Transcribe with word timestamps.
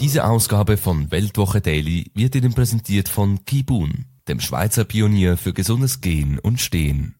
Diese 0.00 0.24
Ausgabe 0.24 0.76
von 0.76 1.10
Weltwoche 1.10 1.60
Daily 1.60 2.12
wird 2.14 2.36
Ihnen 2.36 2.54
präsentiert 2.54 3.08
von 3.08 3.44
Kibun, 3.44 4.04
dem 4.28 4.38
Schweizer 4.38 4.84
Pionier 4.84 5.36
für 5.36 5.52
gesundes 5.52 6.00
Gehen 6.00 6.38
und 6.38 6.60
Stehen. 6.60 7.16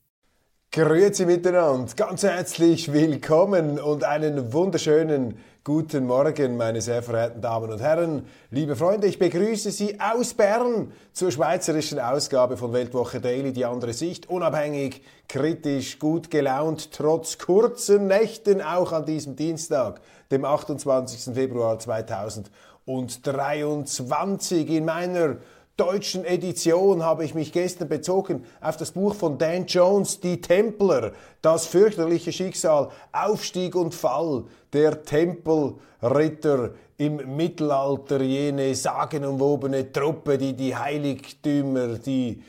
Grüezi 0.71 1.27
miteinander, 1.27 1.93
ganz 1.97 2.23
herzlich 2.23 2.93
willkommen 2.93 3.81
und 3.81 4.05
einen 4.05 4.53
wunderschönen 4.53 5.39
guten 5.69 6.07
Morgen, 6.07 6.57
meine 6.57 6.81
sehr 6.81 7.03
verehrten 7.03 7.43
Damen 7.43 7.71
und 7.71 7.83
Herren, 7.83 8.25
liebe 8.51 8.75
Freunde. 8.75 9.07
Ich 9.07 9.19
begrüße 9.19 9.71
Sie 9.71 10.01
aus 10.01 10.33
Bern 10.33 10.93
zur 11.13 11.31
schweizerischen 11.31 11.99
Ausgabe 11.99 12.57
von 12.57 12.73
Weltwoche 12.73 13.21
Daily, 13.21 13.53
die 13.53 13.67
andere 13.67 13.93
Sicht, 13.93 14.31
unabhängig, 14.31 15.03
kritisch, 15.29 15.99
gut 15.99 16.31
gelaunt, 16.31 16.93
trotz 16.93 17.37
kurzen 17.37 18.07
Nächten, 18.07 18.63
auch 18.63 18.93
an 18.93 19.05
diesem 19.05 19.37
Dienstag, 19.37 20.01
dem 20.31 20.47
28. 20.47 21.35
Februar 21.35 21.79
2023 21.79 24.71
in 24.71 24.87
meiner 24.87 25.37
deutschen 25.79 26.25
Edition 26.25 27.05
habe 27.05 27.25
ich 27.25 27.35
mich 27.35 27.53
gestern 27.53 27.89
bezogen 27.89 28.45
auf 28.61 28.77
das 28.77 28.91
Buch 28.91 29.15
von 29.15 29.39
Dan 29.39 29.67
Jones, 29.67 30.19
Die 30.19 30.41
Templer, 30.41 31.13
das 31.41 31.67
fürchterliche 31.67 32.33
Schicksal, 32.33 32.89
Aufstieg 33.13 33.77
und 33.77 33.95
Fall 33.95 34.45
der 34.73 35.05
Tempelritter 35.05 36.73
im 36.97 37.37
Mittelalter, 37.37 38.21
jene 38.21 38.75
sagenumwobene 38.75 39.93
Truppe, 39.93 40.37
die 40.37 40.55
die 40.55 40.75
Heiligtümer, 40.75 41.99
die 41.99 42.43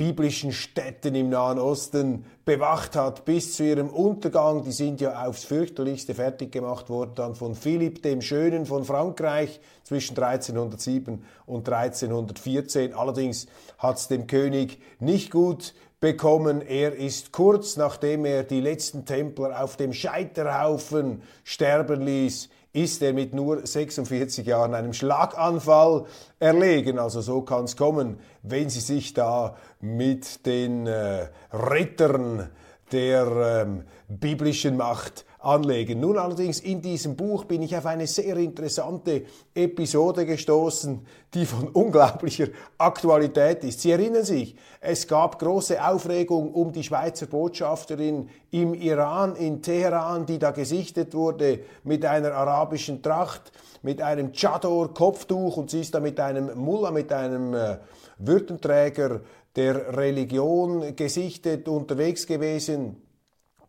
biblischen 0.00 0.52
Städten 0.52 1.14
im 1.14 1.28
Nahen 1.28 1.58
Osten 1.58 2.24
bewacht 2.46 2.96
hat 2.96 3.26
bis 3.26 3.54
zu 3.54 3.64
ihrem 3.64 3.90
Untergang. 3.90 4.64
Die 4.64 4.72
sind 4.72 4.98
ja 5.02 5.26
aufs 5.26 5.44
fürchterlichste 5.44 6.14
fertig 6.14 6.52
gemacht 6.52 6.88
worden 6.88 7.12
dann 7.16 7.34
von 7.34 7.54
Philipp 7.54 8.02
dem 8.02 8.22
Schönen 8.22 8.64
von 8.64 8.86
Frankreich 8.86 9.60
zwischen 9.82 10.16
1307 10.16 11.22
und 11.44 11.68
1314. 11.68 12.94
Allerdings 12.94 13.46
hat 13.76 13.98
es 13.98 14.08
dem 14.08 14.26
König 14.26 14.78
nicht 15.00 15.30
gut 15.30 15.74
bekommen. 16.00 16.62
Er 16.62 16.96
ist 16.96 17.30
kurz 17.30 17.76
nachdem 17.76 18.24
er 18.24 18.44
die 18.44 18.62
letzten 18.62 19.04
Templer 19.04 19.62
auf 19.62 19.76
dem 19.76 19.92
Scheiterhaufen 19.92 21.20
sterben 21.44 22.00
ließ, 22.00 22.48
ist 22.72 23.02
er 23.02 23.12
mit 23.12 23.34
nur 23.34 23.66
46 23.66 24.46
Jahren 24.46 24.74
einem 24.74 24.92
Schlaganfall 24.92 26.04
erlegen. 26.38 26.98
Also 26.98 27.20
so 27.20 27.42
kann 27.42 27.64
es 27.64 27.76
kommen, 27.76 28.18
wenn 28.42 28.70
Sie 28.70 28.80
sich 28.80 29.12
da 29.12 29.56
mit 29.80 30.46
den 30.46 30.86
äh, 30.86 31.28
Rittern 31.52 32.48
der 32.92 33.64
ähm, 33.66 33.84
biblischen 34.08 34.76
Macht 34.76 35.24
anlegen. 35.42 36.00
Nun 36.00 36.18
allerdings 36.18 36.60
in 36.60 36.82
diesem 36.82 37.16
Buch 37.16 37.44
bin 37.44 37.62
ich 37.62 37.76
auf 37.76 37.86
eine 37.86 38.06
sehr 38.06 38.36
interessante 38.36 39.24
Episode 39.54 40.26
gestoßen, 40.26 41.06
die 41.32 41.46
von 41.46 41.68
unglaublicher 41.72 42.48
Aktualität 42.76 43.64
ist. 43.64 43.80
Sie 43.80 43.90
erinnern 43.90 44.24
sich, 44.24 44.54
es 44.80 45.06
gab 45.06 45.38
große 45.38 45.82
Aufregung 45.82 46.52
um 46.52 46.72
die 46.72 46.82
Schweizer 46.82 47.26
Botschafterin 47.26 48.28
im 48.50 48.74
Iran, 48.74 49.34
in 49.36 49.62
Teheran, 49.62 50.26
die 50.26 50.38
da 50.38 50.50
gesichtet 50.50 51.14
wurde 51.14 51.60
mit 51.84 52.04
einer 52.04 52.32
arabischen 52.32 53.02
Tracht, 53.02 53.52
mit 53.82 54.02
einem 54.02 54.32
Chador-Kopftuch 54.32 55.56
und 55.56 55.70
sie 55.70 55.80
ist 55.80 55.94
da 55.94 56.00
mit 56.00 56.20
einem 56.20 56.58
Mullah, 56.58 56.90
mit 56.90 57.12
einem 57.12 57.54
äh, 57.54 57.78
Würdenträger 58.18 59.22
der 59.56 59.96
Religion 59.96 60.94
gesichtet 60.94 61.66
unterwegs 61.66 62.26
gewesen 62.26 62.96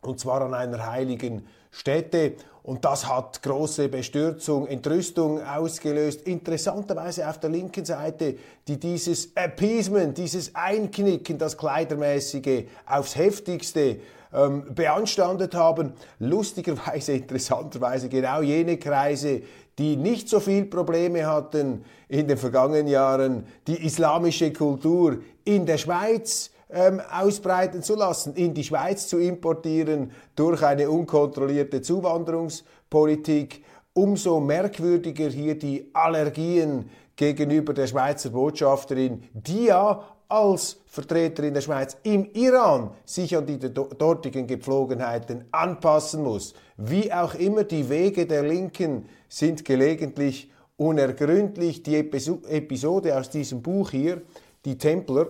und 0.02 0.20
zwar 0.20 0.42
an 0.42 0.52
einer 0.52 0.86
heiligen 0.86 1.46
Stätte. 1.72 2.34
Und 2.62 2.84
das 2.84 3.08
hat 3.08 3.42
große 3.42 3.88
Bestürzung, 3.88 4.68
Entrüstung 4.68 5.42
ausgelöst. 5.42 6.22
Interessanterweise 6.28 7.28
auf 7.28 7.40
der 7.40 7.50
linken 7.50 7.84
Seite, 7.84 8.36
die 8.68 8.78
dieses 8.78 9.34
Appeasement, 9.34 10.16
dieses 10.16 10.54
Einknicken, 10.54 11.38
das 11.38 11.58
Kleidermäßige 11.58 12.66
aufs 12.86 13.16
heftigste 13.16 13.96
ähm, 14.32 14.72
beanstandet 14.72 15.56
haben. 15.56 15.94
Lustigerweise, 16.20 17.12
interessanterweise 17.14 18.08
genau 18.08 18.42
jene 18.42 18.76
Kreise, 18.76 19.42
die 19.76 19.96
nicht 19.96 20.28
so 20.28 20.38
viel 20.38 20.66
Probleme 20.66 21.26
hatten 21.26 21.84
in 22.08 22.28
den 22.28 22.36
vergangenen 22.36 22.86
Jahren, 22.86 23.46
die 23.66 23.84
islamische 23.84 24.52
Kultur 24.52 25.18
in 25.44 25.66
der 25.66 25.78
Schweiz 25.78 26.51
ähm, 26.72 27.00
ausbreiten 27.10 27.82
zu 27.82 27.94
lassen, 27.94 28.34
in 28.34 28.54
die 28.54 28.64
Schweiz 28.64 29.08
zu 29.08 29.18
importieren 29.18 30.12
durch 30.34 30.62
eine 30.62 30.90
unkontrollierte 30.90 31.82
Zuwanderungspolitik. 31.82 33.64
Umso 33.94 34.40
merkwürdiger 34.40 35.28
hier 35.28 35.58
die 35.58 35.90
Allergien 35.92 36.88
gegenüber 37.14 37.74
der 37.74 37.86
Schweizer 37.86 38.30
Botschafterin, 38.30 39.22
die 39.34 39.66
ja 39.66 40.02
als 40.28 40.78
Vertreterin 40.86 41.52
der 41.52 41.60
Schweiz 41.60 41.96
im 42.04 42.26
Iran 42.32 42.92
sich 43.04 43.36
an 43.36 43.44
die 43.44 43.58
dortigen 43.58 44.46
Gepflogenheiten 44.46 45.44
anpassen 45.50 46.22
muss. 46.22 46.54
Wie 46.78 47.12
auch 47.12 47.34
immer, 47.34 47.64
die 47.64 47.90
Wege 47.90 48.26
der 48.26 48.42
Linken 48.42 49.10
sind 49.28 49.62
gelegentlich 49.62 50.50
unergründlich. 50.78 51.82
Die 51.82 51.96
Episode 51.96 53.18
aus 53.18 53.28
diesem 53.28 53.60
Buch 53.60 53.90
hier, 53.90 54.22
die 54.64 54.78
Templer, 54.78 55.28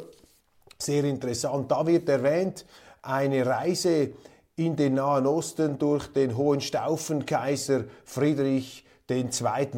sehr 0.85 1.05
interessant. 1.05 1.71
Da 1.71 1.87
wird 1.87 2.09
erwähnt 2.09 2.65
eine 3.03 3.45
Reise 3.45 4.11
in 4.57 4.77
den 4.77 4.95
Nahen 4.95 5.27
Osten 5.27 5.79
durch 5.79 6.07
den 6.09 6.37
Hohenstaufenkaiser 6.37 7.85
Friedrich 8.05 8.85
II. 9.11 9.29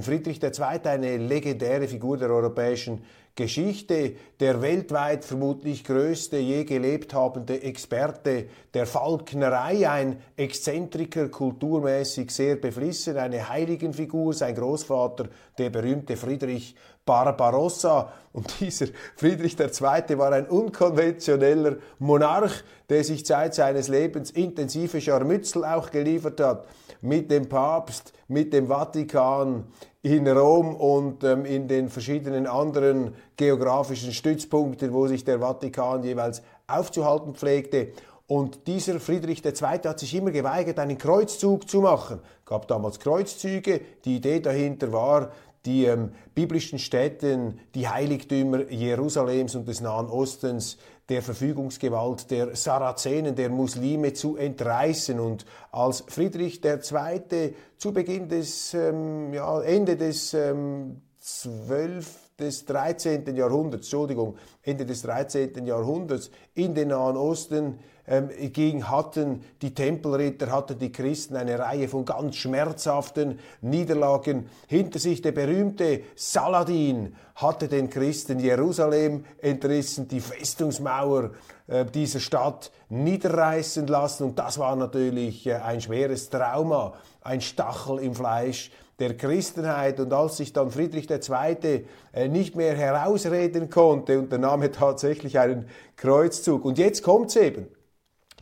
Friedrich 0.00 0.42
II. 0.42 0.80
eine 0.84 1.16
legendäre 1.16 1.88
Figur 1.88 2.16
der 2.16 2.30
europäischen 2.30 3.02
Geschichte, 3.36 4.14
der 4.38 4.62
weltweit 4.62 5.24
vermutlich 5.24 5.82
größte 5.82 6.36
je 6.36 6.62
gelebt 6.62 7.14
habende 7.14 7.60
Experte 7.62 8.46
der 8.72 8.86
Falknerei, 8.86 9.90
ein 9.90 10.20
Exzentriker, 10.36 11.28
kulturmäßig 11.28 12.30
sehr 12.30 12.54
beflissen, 12.54 13.16
eine 13.16 13.48
Heiligenfigur, 13.48 14.34
sein 14.34 14.54
Großvater, 14.54 15.28
der 15.58 15.70
berühmte 15.70 16.16
Friedrich 16.16 16.76
Barbarossa. 17.04 18.12
Und 18.32 18.60
dieser 18.60 18.86
Friedrich 19.16 19.58
II. 19.58 20.18
war 20.18 20.32
ein 20.32 20.46
unkonventioneller 20.46 21.76
Monarch, 21.98 22.64
der 22.88 23.04
sich 23.04 23.24
Zeit 23.24 23.54
seines 23.54 23.88
Lebens 23.88 24.30
intensive 24.30 25.00
Scharmützel 25.00 25.64
auch 25.64 25.90
geliefert 25.90 26.40
hat 26.40 26.66
mit 27.00 27.30
dem 27.30 27.48
Papst, 27.48 28.12
mit 28.28 28.52
dem 28.52 28.68
Vatikan, 28.68 29.64
in 30.04 30.28
Rom 30.28 30.76
und 30.76 31.24
ähm, 31.24 31.46
in 31.46 31.66
den 31.66 31.88
verschiedenen 31.88 32.46
anderen 32.46 33.14
geografischen 33.38 34.12
Stützpunkten, 34.12 34.92
wo 34.92 35.06
sich 35.06 35.24
der 35.24 35.38
Vatikan 35.38 36.02
jeweils 36.02 36.42
aufzuhalten 36.66 37.34
pflegte. 37.34 37.88
Und 38.26 38.66
dieser 38.66 39.00
Friedrich 39.00 39.44
II. 39.44 39.52
hat 39.62 39.98
sich 39.98 40.14
immer 40.14 40.30
geweigert, 40.30 40.78
einen 40.78 40.98
Kreuzzug 40.98 41.68
zu 41.68 41.80
machen. 41.80 42.20
Es 42.40 42.46
gab 42.46 42.68
damals 42.68 42.98
Kreuzzüge. 42.98 43.80
Die 44.04 44.16
Idee 44.16 44.40
dahinter 44.40 44.92
war, 44.92 45.30
die 45.66 45.86
ähm, 45.86 46.12
biblischen 46.34 46.78
Städten, 46.78 47.58
die 47.74 47.88
Heiligtümer 47.88 48.70
Jerusalems 48.70 49.54
und 49.54 49.66
des 49.66 49.80
Nahen 49.80 50.06
Ostens 50.06 50.76
der 51.08 51.22
Verfügungsgewalt 51.22 52.30
der 52.30 52.56
Sarazenen, 52.56 53.34
der 53.34 53.50
Muslime 53.50 54.12
zu 54.12 54.36
entreißen. 54.36 55.20
Und 55.20 55.44
als 55.70 56.04
Friedrich 56.08 56.62
II. 56.64 57.54
zu 57.76 57.92
Beginn 57.92 58.28
des, 58.28 58.74
ähm, 58.74 59.32
ja, 59.32 59.60
Ende 59.62 59.96
des 59.96 60.34
ähm, 60.34 61.02
12 61.20 62.24
des 62.38 62.64
13. 62.64 63.34
Jahrhunderts, 63.36 63.86
Entschuldigung, 63.86 64.36
Ende 64.62 64.84
des 64.84 65.02
13. 65.02 65.66
Jahrhunderts 65.66 66.30
in 66.54 66.74
den 66.74 66.88
Nahen 66.88 67.16
Osten 67.16 67.78
ähm, 68.06 68.28
ging, 68.52 68.88
hatten 68.88 69.42
die 69.62 69.74
Tempelritter, 69.74 70.50
hatten 70.50 70.78
die 70.78 70.92
Christen 70.92 71.36
eine 71.36 71.58
Reihe 71.58 71.88
von 71.88 72.04
ganz 72.04 72.36
schmerzhaften 72.36 73.38
Niederlagen 73.62 74.48
hinter 74.66 74.98
sich. 74.98 75.22
Der 75.22 75.32
berühmte 75.32 76.02
Saladin 76.14 77.14
hatte 77.36 77.68
den 77.68 77.88
Christen 77.88 78.38
Jerusalem 78.38 79.24
entrissen, 79.38 80.06
die 80.08 80.20
Festungsmauer 80.20 81.30
äh, 81.66 81.84
dieser 81.86 82.20
Stadt 82.20 82.70
niederreißen 82.90 83.86
lassen 83.86 84.24
und 84.24 84.38
das 84.38 84.58
war 84.58 84.76
natürlich 84.76 85.46
äh, 85.46 85.54
ein 85.54 85.80
schweres 85.80 86.28
Trauma, 86.28 86.92
ein 87.22 87.40
Stachel 87.40 87.98
im 88.00 88.14
Fleisch 88.14 88.70
der 88.98 89.16
Christenheit. 89.16 89.98
Und 90.00 90.12
als 90.12 90.36
sich 90.36 90.52
dann 90.52 90.70
Friedrich 90.70 91.08
II. 91.10 91.84
Äh, 92.12 92.28
nicht 92.28 92.56
mehr 92.56 92.76
herausreden 92.76 93.70
konnte, 93.70 94.18
unternahm 94.18 94.62
er 94.62 94.72
tatsächlich 94.72 95.38
einen 95.38 95.68
Kreuzzug. 95.96 96.64
Und 96.64 96.78
jetzt 96.78 97.02
kommt's 97.02 97.36
eben. 97.36 97.66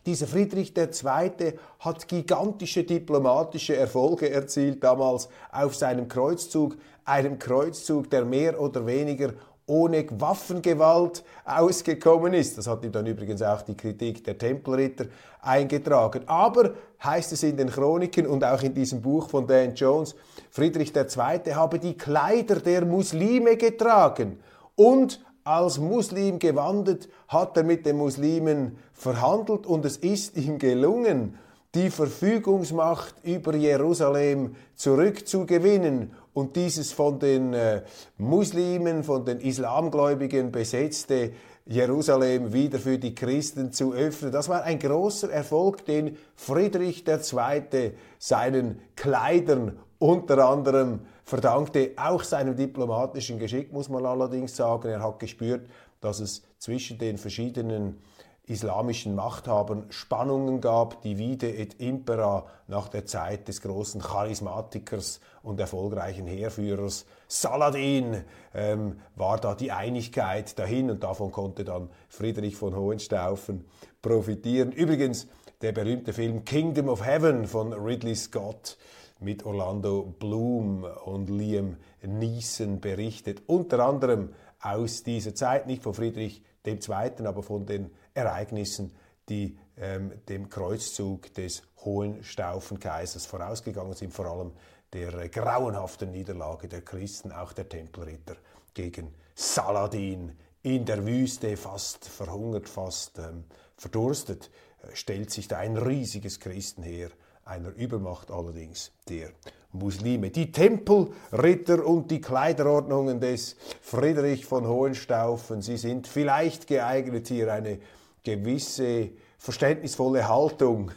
Dieser 0.05 0.27
Friedrich 0.27 0.73
II. 0.75 1.53
hat 1.79 2.07
gigantische 2.07 2.83
diplomatische 2.83 3.75
Erfolge 3.77 4.29
erzielt 4.29 4.83
damals 4.83 5.29
auf 5.51 5.75
seinem 5.75 6.07
Kreuzzug, 6.07 6.75
einem 7.05 7.39
Kreuzzug, 7.39 8.09
der 8.09 8.25
mehr 8.25 8.59
oder 8.59 8.85
weniger 8.85 9.33
ohne 9.65 10.05
Waffengewalt 10.19 11.23
ausgekommen 11.45 12.33
ist. 12.33 12.57
Das 12.57 12.67
hat 12.67 12.83
ihm 12.83 12.91
dann 12.91 13.07
übrigens 13.07 13.41
auch 13.41 13.61
die 13.61 13.77
Kritik 13.77 14.23
der 14.23 14.37
Tempelritter 14.37 15.05
eingetragen. 15.41 16.23
Aber 16.25 16.73
heißt 17.01 17.31
es 17.31 17.43
in 17.43 17.55
den 17.55 17.69
Chroniken 17.69 18.27
und 18.27 18.43
auch 18.43 18.61
in 18.61 18.73
diesem 18.73 19.01
Buch 19.01 19.29
von 19.29 19.47
Dan 19.47 19.73
Jones, 19.73 20.15
Friedrich 20.51 20.93
II. 20.93 21.53
habe 21.53 21.79
die 21.79 21.97
Kleider 21.97 22.55
der 22.55 22.85
Muslime 22.85 23.55
getragen 23.55 24.39
und 24.75 25.23
als 25.43 25.79
Muslim 25.79 26.39
gewandelt, 26.39 27.09
hat 27.27 27.57
er 27.57 27.63
mit 27.63 27.85
den 27.85 27.97
Muslimen 27.97 28.77
verhandelt 28.93 29.65
und 29.65 29.85
es 29.85 29.97
ist 29.97 30.37
ihm 30.37 30.57
gelungen, 30.57 31.37
die 31.75 31.89
Verfügungsmacht 31.89 33.15
über 33.23 33.55
Jerusalem 33.55 34.55
zurückzugewinnen 34.75 36.11
und 36.33 36.55
dieses 36.55 36.91
von 36.91 37.19
den 37.19 37.53
äh, 37.53 37.81
Muslimen, 38.17 39.03
von 39.03 39.25
den 39.25 39.39
Islamgläubigen 39.39 40.51
besetzte 40.51 41.31
Jerusalem 41.65 42.53
wieder 42.53 42.77
für 42.77 42.99
die 42.99 43.15
Christen 43.15 43.71
zu 43.71 43.93
öffnen. 43.93 44.31
Das 44.31 44.49
war 44.49 44.63
ein 44.63 44.79
großer 44.79 45.31
Erfolg, 45.31 45.85
den 45.85 46.17
Friedrich 46.35 47.05
II. 47.07 47.93
seinen 48.19 48.79
Kleidern 48.95 49.79
unter 49.97 50.45
anderem 50.49 50.99
verdankte 51.23 51.91
auch 51.95 52.23
seinem 52.23 52.55
diplomatischen 52.55 53.39
Geschick, 53.39 53.71
muss 53.71 53.89
man 53.89 54.05
allerdings 54.05 54.55
sagen. 54.55 54.89
Er 54.89 55.01
hat 55.01 55.19
gespürt, 55.19 55.67
dass 56.01 56.19
es 56.19 56.43
zwischen 56.57 56.97
den 56.97 57.17
verschiedenen 57.17 58.01
islamischen 58.45 59.15
Machthabern 59.15 59.85
Spannungen 59.89 60.59
gab, 60.59 61.01
die 61.01 61.17
Vide 61.17 61.55
et 61.55 61.79
Impera 61.79 62.45
nach 62.67 62.89
der 62.89 63.05
Zeit 63.05 63.47
des 63.47 63.61
großen 63.61 64.01
Charismatikers 64.01 65.21
und 65.43 65.59
erfolgreichen 65.61 66.27
Heerführers 66.27 67.05
Saladin 67.27 68.25
ähm, 68.53 68.99
war 69.15 69.39
da 69.39 69.55
die 69.55 69.71
Einigkeit 69.71 70.59
dahin 70.59 70.91
und 70.91 71.03
davon 71.03 71.31
konnte 71.31 71.63
dann 71.63 71.89
Friedrich 72.09 72.57
von 72.57 72.75
Hohenstaufen 72.75 73.63
profitieren. 74.01 74.73
Übrigens 74.73 75.27
der 75.61 75.71
berühmte 75.71 76.11
Film 76.11 76.43
Kingdom 76.43 76.89
of 76.89 77.05
Heaven 77.05 77.47
von 77.47 77.71
Ridley 77.71 78.15
Scott 78.15 78.77
mit 79.19 79.45
Orlando 79.45 80.13
Bloom 80.19 80.83
und 81.05 81.29
Liam 81.29 81.77
Neeson 82.01 82.79
berichtet. 82.79 83.43
Unter 83.47 83.79
anderem 83.79 84.33
aus 84.59 85.03
dieser 85.03 85.35
Zeit, 85.35 85.67
nicht 85.67 85.83
von 85.83 85.93
Friedrich 85.93 86.41
II., 86.65 87.25
aber 87.25 87.43
von 87.43 87.65
den 87.65 87.91
Ereignissen, 88.13 88.93
die 89.29 89.57
ähm, 89.77 90.11
dem 90.27 90.49
Kreuzzug 90.49 91.33
des 91.33 91.63
Hohenstaufenkaisers 91.77 93.25
vorausgegangen 93.25 93.93
sind, 93.93 94.13
vor 94.13 94.25
allem 94.25 94.51
der 94.91 95.13
äh, 95.15 95.29
grauenhaften 95.29 96.11
Niederlage 96.11 96.67
der 96.67 96.81
Christen, 96.81 97.31
auch 97.31 97.53
der 97.53 97.67
Tempelritter 97.67 98.35
gegen 98.73 99.13
Saladin 99.35 100.33
in 100.61 100.85
der 100.85 101.05
Wüste, 101.05 101.57
fast 101.57 102.07
verhungert, 102.07 102.69
fast 102.69 103.19
ähm, 103.19 103.45
verdurstet, 103.75 104.49
äh, 104.81 104.95
stellt 104.95 105.31
sich 105.31 105.47
da 105.47 105.57
ein 105.57 105.77
riesiges 105.77 106.39
Christenheer 106.39 107.09
einer 107.45 107.69
Übermacht 107.75 108.31
allerdings 108.31 108.91
der 109.09 109.29
Muslime. 109.71 110.29
Die 110.29 110.51
Tempelritter 110.51 111.85
und 111.85 112.09
die 112.11 112.21
Kleiderordnungen 112.21 113.19
des 113.19 113.55
Friedrich 113.81 114.45
von 114.45 114.67
Hohenstaufen, 114.67 115.61
sie 115.61 115.77
sind 115.77 116.07
vielleicht 116.07 116.67
geeignet, 116.67 117.27
hier 117.27 117.51
eine 117.51 117.79
gewisse 118.23 119.09
verständnisvolle 119.37 120.27
Haltung 120.27 120.91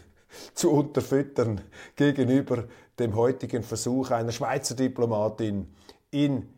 zu 0.55 0.71
unterfüttern 0.71 1.63
gegenüber 1.97 2.65
dem 2.99 3.15
heutigen 3.17 3.63
Versuch 3.63 4.11
einer 4.11 4.33
Schweizer 4.33 4.75
Diplomatin 4.75 5.75
in 6.11 6.49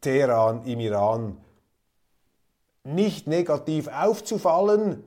Teheran, 0.00 0.64
im 0.64 0.80
Iran, 0.80 1.38
nicht 2.84 3.26
negativ 3.26 3.88
aufzufallen. 3.88 5.02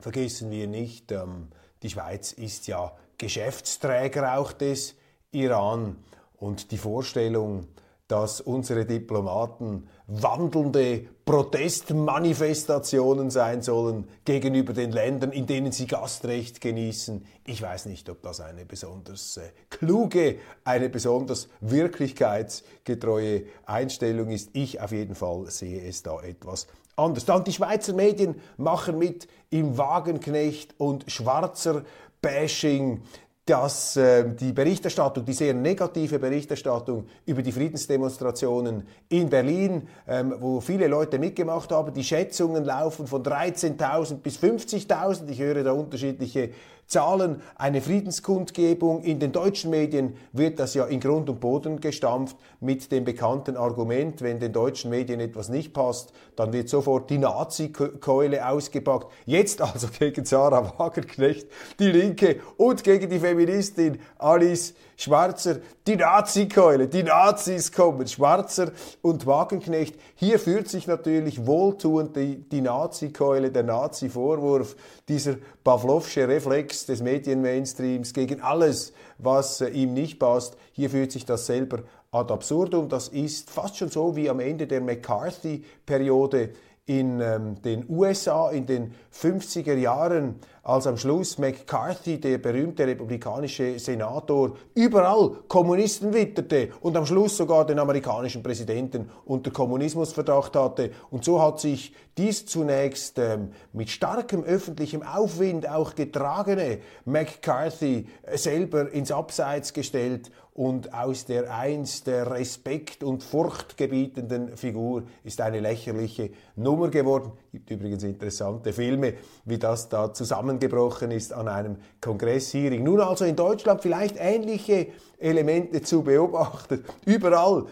Vergessen 0.00 0.50
wir 0.50 0.66
nicht, 0.66 1.12
ähm, 1.12 1.48
die 1.82 1.90
Schweiz 1.90 2.32
ist 2.32 2.66
ja 2.66 2.92
Geschäftsträger 3.18 4.38
auch 4.38 4.52
des 4.52 4.94
Iran 5.32 5.96
und 6.36 6.70
die 6.70 6.78
Vorstellung, 6.78 7.66
dass 8.08 8.40
unsere 8.40 8.84
Diplomaten 8.86 9.86
wandelnde 10.06 11.04
Protestmanifestationen 11.26 13.30
sein 13.30 13.60
sollen 13.60 14.08
gegenüber 14.24 14.72
den 14.72 14.92
Ländern, 14.92 15.30
in 15.30 15.46
denen 15.46 15.72
sie 15.72 15.86
Gastrecht 15.86 16.62
genießen. 16.62 17.26
Ich 17.44 17.60
weiß 17.60 17.84
nicht, 17.84 18.08
ob 18.08 18.22
das 18.22 18.40
eine 18.40 18.64
besonders 18.64 19.36
äh, 19.36 19.50
kluge, 19.68 20.36
eine 20.64 20.88
besonders 20.88 21.50
wirklichkeitsgetreue 21.60 23.42
Einstellung 23.66 24.30
ist. 24.30 24.48
Ich 24.54 24.80
auf 24.80 24.92
jeden 24.92 25.14
Fall 25.14 25.50
sehe 25.50 25.86
es 25.86 26.02
da 26.02 26.18
etwas 26.22 26.66
anders. 26.96 27.26
Dann 27.26 27.44
die 27.44 27.52
Schweizer 27.52 27.92
Medien 27.92 28.36
machen 28.56 28.98
mit 28.98 29.28
im 29.50 29.76
Wagenknecht 29.76 30.74
und 30.78 31.10
Schwarzer 31.10 31.82
Bashing, 32.28 33.00
dass 33.46 33.96
äh, 33.96 34.34
die 34.34 34.52
Berichterstattung, 34.52 35.24
die 35.24 35.32
sehr 35.32 35.54
negative 35.54 36.18
Berichterstattung 36.18 37.06
über 37.24 37.40
die 37.40 37.52
Friedensdemonstrationen 37.52 38.86
in 39.08 39.30
Berlin, 39.30 39.88
ähm, 40.06 40.34
wo 40.38 40.60
viele 40.60 40.86
Leute 40.88 41.18
mitgemacht 41.18 41.72
haben, 41.72 41.94
die 41.94 42.04
Schätzungen 42.04 42.66
laufen 42.66 43.06
von 43.06 43.22
13.000 43.22 44.16
bis 44.16 44.38
50.000. 44.38 45.30
Ich 45.30 45.38
höre 45.38 45.64
da 45.64 45.72
unterschiedliche 45.72 46.50
Zahlen. 46.88 47.42
Eine 47.54 47.82
Friedenskundgebung 47.82 49.02
in 49.02 49.20
den 49.20 49.30
deutschen 49.30 49.70
Medien 49.70 50.16
wird 50.32 50.58
das 50.58 50.72
ja 50.72 50.86
in 50.86 51.00
Grund 51.00 51.28
und 51.28 51.38
Boden 51.38 51.80
gestampft 51.80 52.36
mit 52.60 52.90
dem 52.90 53.04
bekannten 53.04 53.58
Argument, 53.58 54.22
wenn 54.22 54.40
den 54.40 54.54
deutschen 54.54 54.90
Medien 54.90 55.20
etwas 55.20 55.50
nicht 55.50 55.74
passt, 55.74 56.14
dann 56.34 56.52
wird 56.52 56.70
sofort 56.70 57.10
die 57.10 57.18
Nazi-Keule 57.18 58.48
ausgepackt. 58.48 59.12
Jetzt 59.26 59.60
also 59.60 59.88
gegen 59.98 60.24
Sarah 60.24 60.72
Wagenknecht, 60.78 61.46
die 61.78 61.90
Linke 61.90 62.40
und 62.56 62.82
gegen 62.82 63.10
die 63.10 63.20
Feministin 63.20 63.98
Alice 64.18 64.74
Schwarzer, 64.96 65.58
die 65.86 65.94
Nazi-Keule, 65.94 66.88
die 66.88 67.04
Nazis 67.04 67.70
kommen, 67.70 68.08
Schwarzer 68.08 68.72
und 69.00 69.26
Wagenknecht. 69.26 69.94
Hier 70.16 70.40
führt 70.40 70.68
sich 70.68 70.88
natürlich 70.88 71.46
wohltuend 71.46 72.16
die, 72.16 72.36
die 72.48 72.60
Nazi-Keule, 72.60 73.52
der 73.52 73.62
Nazi-Vorwurf, 73.62 74.74
dieser 75.08 75.36
Pavlovsche 75.62 76.26
Reflex 76.26 76.77
des 76.86 77.02
Medienmainstreams 77.02 78.12
gegen 78.12 78.40
alles, 78.40 78.92
was 79.18 79.60
äh, 79.60 79.68
ihm 79.68 79.94
nicht 79.94 80.18
passt. 80.18 80.56
Hier 80.72 80.90
führt 80.90 81.12
sich 81.12 81.24
das 81.24 81.46
selber 81.46 81.82
ad 82.10 82.32
absurdum. 82.32 82.88
Das 82.88 83.08
ist 83.08 83.50
fast 83.50 83.76
schon 83.76 83.88
so 83.88 84.16
wie 84.16 84.30
am 84.30 84.40
Ende 84.40 84.66
der 84.66 84.80
McCarthy-Periode 84.80 86.50
in 86.86 87.20
ähm, 87.20 87.60
den 87.62 87.84
USA 87.88 88.50
in 88.50 88.66
den 88.66 88.94
50er 89.12 89.74
Jahren, 89.74 90.36
als 90.68 90.86
am 90.86 90.98
Schluss 90.98 91.38
McCarthy, 91.38 92.20
der 92.20 92.36
berühmte 92.36 92.86
republikanische 92.86 93.78
Senator, 93.78 94.54
überall 94.74 95.38
Kommunisten 95.48 96.12
witterte 96.12 96.68
und 96.82 96.94
am 96.94 97.06
Schluss 97.06 97.38
sogar 97.38 97.64
den 97.64 97.78
amerikanischen 97.78 98.42
Präsidenten 98.42 99.08
unter 99.24 99.50
Kommunismusverdacht 99.50 100.54
hatte. 100.56 100.90
Und 101.10 101.24
so 101.24 101.40
hat 101.40 101.58
sich 101.58 101.94
dies 102.18 102.44
zunächst 102.44 103.18
ähm, 103.18 103.52
mit 103.72 103.88
starkem 103.88 104.44
öffentlichem 104.44 105.02
Aufwind 105.02 105.66
auch 105.66 105.94
getragene 105.94 106.80
McCarthy 107.06 108.06
selber 108.34 108.92
ins 108.92 109.10
Abseits 109.10 109.72
gestellt 109.72 110.30
und 110.58 110.92
aus 110.92 111.24
der 111.24 111.56
einst 111.56 112.08
Respekt 112.08 113.04
und 113.04 113.22
furchtgebietenden 113.22 114.56
Figur 114.56 115.04
ist 115.22 115.40
eine 115.40 115.60
lächerliche 115.60 116.30
Nummer 116.56 116.88
geworden. 116.88 117.30
Es 117.46 117.52
gibt 117.52 117.70
übrigens 117.70 118.02
interessante 118.02 118.72
Filme, 118.72 119.14
wie 119.44 119.58
das 119.58 119.88
da 119.88 120.12
zusammengebrochen 120.58 121.10
ist 121.10 121.32
an 121.32 121.48
einem 121.48 121.76
Kongresshearing. 122.00 122.82
Nun 122.82 123.00
also 123.00 123.24
in 123.24 123.36
Deutschland 123.36 123.82
vielleicht 123.82 124.16
ähnliche 124.18 124.88
Elemente 125.18 125.82
zu 125.82 126.02
beobachten. 126.02 126.84
Überall 127.04 127.66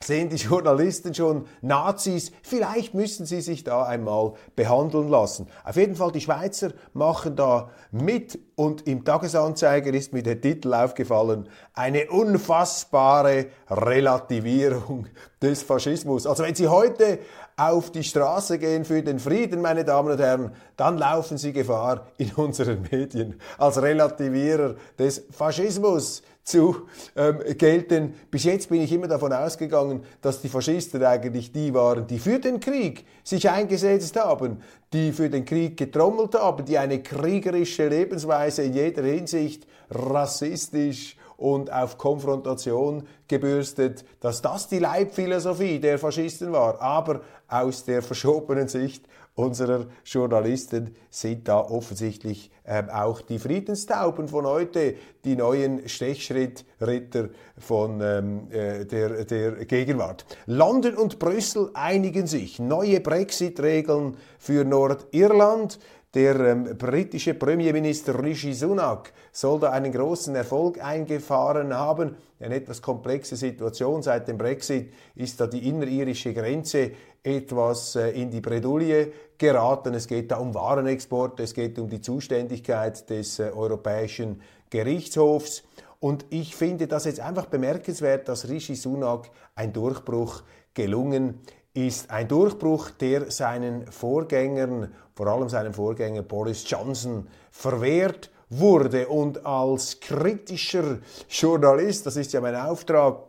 sehen 0.00 0.28
die 0.28 0.36
Journalisten 0.36 1.12
schon 1.12 1.46
Nazis. 1.60 2.30
Vielleicht 2.42 2.94
müssen 2.94 3.26
sie 3.26 3.40
sich 3.40 3.64
da 3.64 3.84
einmal 3.84 4.34
behandeln 4.54 5.08
lassen. 5.08 5.48
Auf 5.64 5.76
jeden 5.76 5.96
Fall, 5.96 6.12
die 6.12 6.20
Schweizer 6.20 6.70
machen 6.92 7.34
da 7.34 7.70
mit 7.90 8.38
und 8.54 8.86
im 8.86 9.04
Tagesanzeiger 9.04 9.92
ist 9.92 10.12
mir 10.12 10.22
der 10.22 10.40
Titel 10.40 10.72
aufgefallen, 10.72 11.48
eine 11.74 12.10
unfassbare 12.10 13.46
Relativierung 13.68 15.08
des 15.42 15.62
Faschismus. 15.62 16.26
Also 16.26 16.44
wenn 16.44 16.54
Sie 16.54 16.68
heute 16.68 17.18
auf 17.58 17.90
die 17.90 18.04
Straße 18.04 18.58
gehen 18.58 18.84
für 18.84 19.02
den 19.02 19.18
Frieden, 19.18 19.60
meine 19.60 19.84
Damen 19.84 20.12
und 20.12 20.20
Herren, 20.20 20.52
dann 20.76 20.96
laufen 20.96 21.38
Sie 21.38 21.52
Gefahr, 21.52 22.06
in 22.16 22.30
unseren 22.32 22.86
Medien 22.90 23.38
als 23.58 23.82
Relativierer 23.82 24.76
des 24.96 25.24
Faschismus 25.30 26.22
zu 26.44 26.86
ähm, 27.16 27.40
gelten. 27.58 28.14
Bis 28.30 28.44
jetzt 28.44 28.70
bin 28.70 28.80
ich 28.80 28.92
immer 28.92 29.08
davon 29.08 29.32
ausgegangen, 29.32 30.04
dass 30.22 30.40
die 30.40 30.48
Faschisten 30.48 31.04
eigentlich 31.04 31.52
die 31.52 31.74
waren, 31.74 32.06
die 32.06 32.18
für 32.18 32.38
den 32.38 32.60
Krieg 32.60 33.04
sich 33.22 33.50
eingesetzt 33.50 34.16
haben, 34.16 34.62
die 34.92 35.12
für 35.12 35.28
den 35.28 35.44
Krieg 35.44 35.76
getrommelt 35.76 36.34
haben, 36.34 36.64
die 36.64 36.78
eine 36.78 37.02
kriegerische 37.02 37.88
Lebensweise 37.88 38.62
in 38.62 38.72
jeder 38.72 39.02
Hinsicht 39.02 39.66
rassistisch 39.90 41.16
und 41.38 41.72
auf 41.72 41.96
Konfrontation 41.98 43.04
gebürstet, 43.28 44.04
dass 44.20 44.42
das 44.42 44.68
die 44.68 44.80
Leibphilosophie 44.80 45.78
der 45.78 45.98
Faschisten 45.98 46.52
war. 46.52 46.82
Aber 46.82 47.22
aus 47.46 47.84
der 47.84 48.02
verschobenen 48.02 48.68
Sicht 48.68 49.06
unserer 49.36 49.86
Journalisten 50.04 50.96
sind 51.10 51.46
da 51.46 51.60
offensichtlich 51.60 52.50
ähm, 52.66 52.90
auch 52.90 53.20
die 53.20 53.38
Friedenstauben 53.38 54.26
von 54.26 54.46
heute, 54.46 54.96
die 55.24 55.36
neuen 55.36 55.88
Stechschrittritter 55.88 57.28
von 57.56 58.00
ähm, 58.00 58.50
äh, 58.50 58.84
der, 58.84 59.24
der 59.24 59.64
Gegenwart. 59.64 60.26
London 60.46 60.96
und 60.96 61.20
Brüssel 61.20 61.70
einigen 61.74 62.26
sich. 62.26 62.58
Neue 62.58 63.00
Brexit-Regeln 63.00 64.16
für 64.40 64.64
Nordirland. 64.64 65.78
Der 66.14 66.40
ähm, 66.40 66.64
britische 66.78 67.34
Premierminister 67.34 68.22
Rishi 68.22 68.54
Sunak 68.54 69.12
soll 69.30 69.60
da 69.60 69.72
einen 69.72 69.92
großen 69.92 70.34
Erfolg 70.34 70.82
eingefahren 70.82 71.74
haben. 71.74 72.16
Eine 72.40 72.54
etwas 72.54 72.80
komplexe 72.80 73.36
Situation 73.36 74.02
seit 74.02 74.26
dem 74.26 74.38
Brexit 74.38 74.90
ist 75.16 75.38
da 75.38 75.46
die 75.46 75.68
innerirische 75.68 76.32
Grenze 76.32 76.92
etwas 77.22 77.94
äh, 77.96 78.10
in 78.10 78.30
die 78.30 78.40
Bredouille 78.40 79.12
geraten. 79.36 79.92
Es 79.92 80.08
geht 80.08 80.30
da 80.30 80.38
um 80.38 80.54
Warenexporte, 80.54 81.42
es 81.42 81.52
geht 81.52 81.78
um 81.78 81.90
die 81.90 82.00
Zuständigkeit 82.00 83.10
des 83.10 83.38
äh, 83.38 83.50
Europäischen 83.54 84.40
Gerichtshofs. 84.70 85.62
Und 86.00 86.24
ich 86.30 86.56
finde 86.56 86.86
das 86.86 87.04
jetzt 87.04 87.20
einfach 87.20 87.46
bemerkenswert, 87.46 88.28
dass 88.28 88.48
Rishi 88.48 88.76
Sunak 88.76 89.28
ein 89.54 89.74
Durchbruch 89.74 90.42
gelungen 90.72 91.40
ist. 91.74 92.10
Ein 92.10 92.28
Durchbruch, 92.28 92.90
der 92.90 93.30
seinen 93.30 93.90
Vorgängern, 93.90 94.92
vor 95.14 95.26
allem 95.28 95.48
seinem 95.48 95.74
Vorgänger 95.74 96.22
Boris 96.22 96.68
Johnson, 96.68 97.28
verwehrt 97.50 98.30
wurde. 98.50 99.08
Und 99.08 99.44
als 99.46 100.00
kritischer 100.00 100.98
Journalist, 101.28 102.06
das 102.06 102.16
ist 102.16 102.32
ja 102.32 102.40
mein 102.40 102.56
Auftrag, 102.56 103.24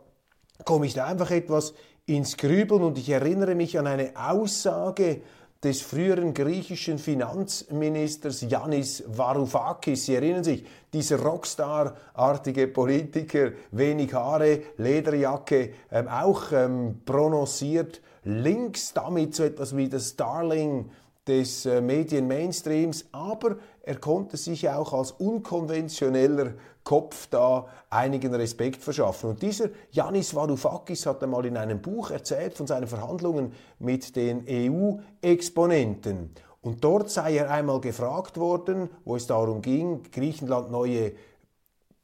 komme 0.64 0.86
ich 0.86 0.94
da 0.94 1.06
einfach 1.06 1.30
etwas 1.30 1.74
ins 2.06 2.36
Grübeln 2.36 2.82
und 2.82 2.98
ich 2.98 3.08
erinnere 3.08 3.54
mich 3.54 3.78
an 3.78 3.86
eine 3.86 4.12
Aussage 4.16 5.22
des 5.62 5.82
früheren 5.82 6.32
griechischen 6.32 6.98
Finanzministers 6.98 8.40
Yanis 8.40 9.04
Varoufakis. 9.06 10.06
Sie 10.06 10.14
erinnern 10.14 10.42
sich, 10.42 10.64
dieser 10.92 11.20
Rockstar-artige 11.20 12.66
Politiker, 12.66 13.52
wenig 13.70 14.14
Haare, 14.14 14.62
Lederjacke, 14.78 15.74
ähm, 15.92 16.08
auch 16.08 16.50
ähm, 16.52 17.02
prononciert 17.04 18.00
links, 18.24 18.92
damit 18.92 19.34
so 19.34 19.44
etwas 19.44 19.76
wie 19.76 19.88
das 19.88 20.16
Darling 20.16 20.90
des 21.26 21.66
äh, 21.66 21.80
Medien-Mainstreams, 21.80 23.06
aber 23.12 23.56
er 23.82 23.96
konnte 23.96 24.36
sich 24.36 24.68
auch 24.68 24.92
als 24.92 25.12
unkonventioneller 25.12 26.54
Kopf 26.82 27.28
da 27.28 27.66
einigen 27.90 28.34
Respekt 28.34 28.82
verschaffen. 28.82 29.30
Und 29.30 29.42
dieser 29.42 29.68
Yanis 29.92 30.34
Varoufakis 30.34 31.06
hat 31.06 31.22
einmal 31.22 31.46
in 31.46 31.56
einem 31.56 31.80
Buch 31.80 32.10
erzählt 32.10 32.54
von 32.54 32.66
seinen 32.66 32.86
Verhandlungen 32.86 33.52
mit 33.78 34.16
den 34.16 34.44
EU-Exponenten. 34.48 36.30
Und 36.62 36.84
dort 36.84 37.10
sei 37.10 37.36
er 37.36 37.50
einmal 37.50 37.80
gefragt 37.80 38.38
worden, 38.38 38.90
wo 39.04 39.16
es 39.16 39.26
darum 39.26 39.62
ging, 39.62 40.02
Griechenland 40.10 40.70
neue 40.70 41.12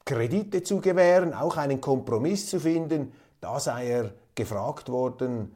Kredite 0.05 0.63
zu 0.63 0.81
gewähren, 0.81 1.35
auch 1.35 1.57
einen 1.57 1.81
Kompromiss 1.81 2.49
zu 2.49 2.61
finden. 2.61 3.13
Da 3.41 3.59
sei 3.61 3.89
er 3.89 4.13
gefragt 4.35 4.89
worden, 4.89 5.53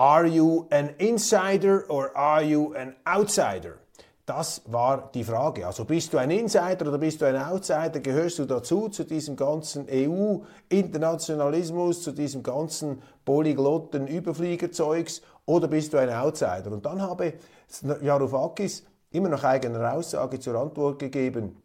Are 0.00 0.26
you 0.26 0.66
an 0.70 0.94
insider 0.96 1.84
or 1.90 2.16
are 2.16 2.42
you 2.42 2.74
an 2.74 2.96
outsider? 3.04 3.80
Das 4.24 4.62
war 4.64 5.10
die 5.12 5.24
Frage. 5.24 5.66
Also 5.66 5.84
bist 5.84 6.14
du 6.14 6.16
ein 6.16 6.30
Insider 6.30 6.88
oder 6.88 6.96
bist 6.96 7.20
du 7.20 7.26
ein 7.26 7.36
Outsider? 7.36 8.00
Gehörst 8.00 8.38
du 8.38 8.46
dazu, 8.46 8.88
zu 8.88 9.04
diesem 9.04 9.36
ganzen 9.36 9.86
EU-Internationalismus, 9.90 12.02
zu 12.02 12.12
diesem 12.12 12.42
ganzen 12.42 13.02
polyglotten 13.26 14.06
Überfliegerzeugs 14.06 15.20
oder 15.44 15.68
bist 15.68 15.92
du 15.92 15.98
ein 15.98 16.08
Outsider? 16.08 16.72
Und 16.72 16.86
dann 16.86 17.02
habe 17.02 17.34
Varoufakis 17.82 18.84
immer 19.10 19.28
nach 19.28 19.44
eigener 19.44 19.92
Aussage 19.92 20.40
zur 20.40 20.54
Antwort 20.54 20.98
gegeben, 20.98 21.60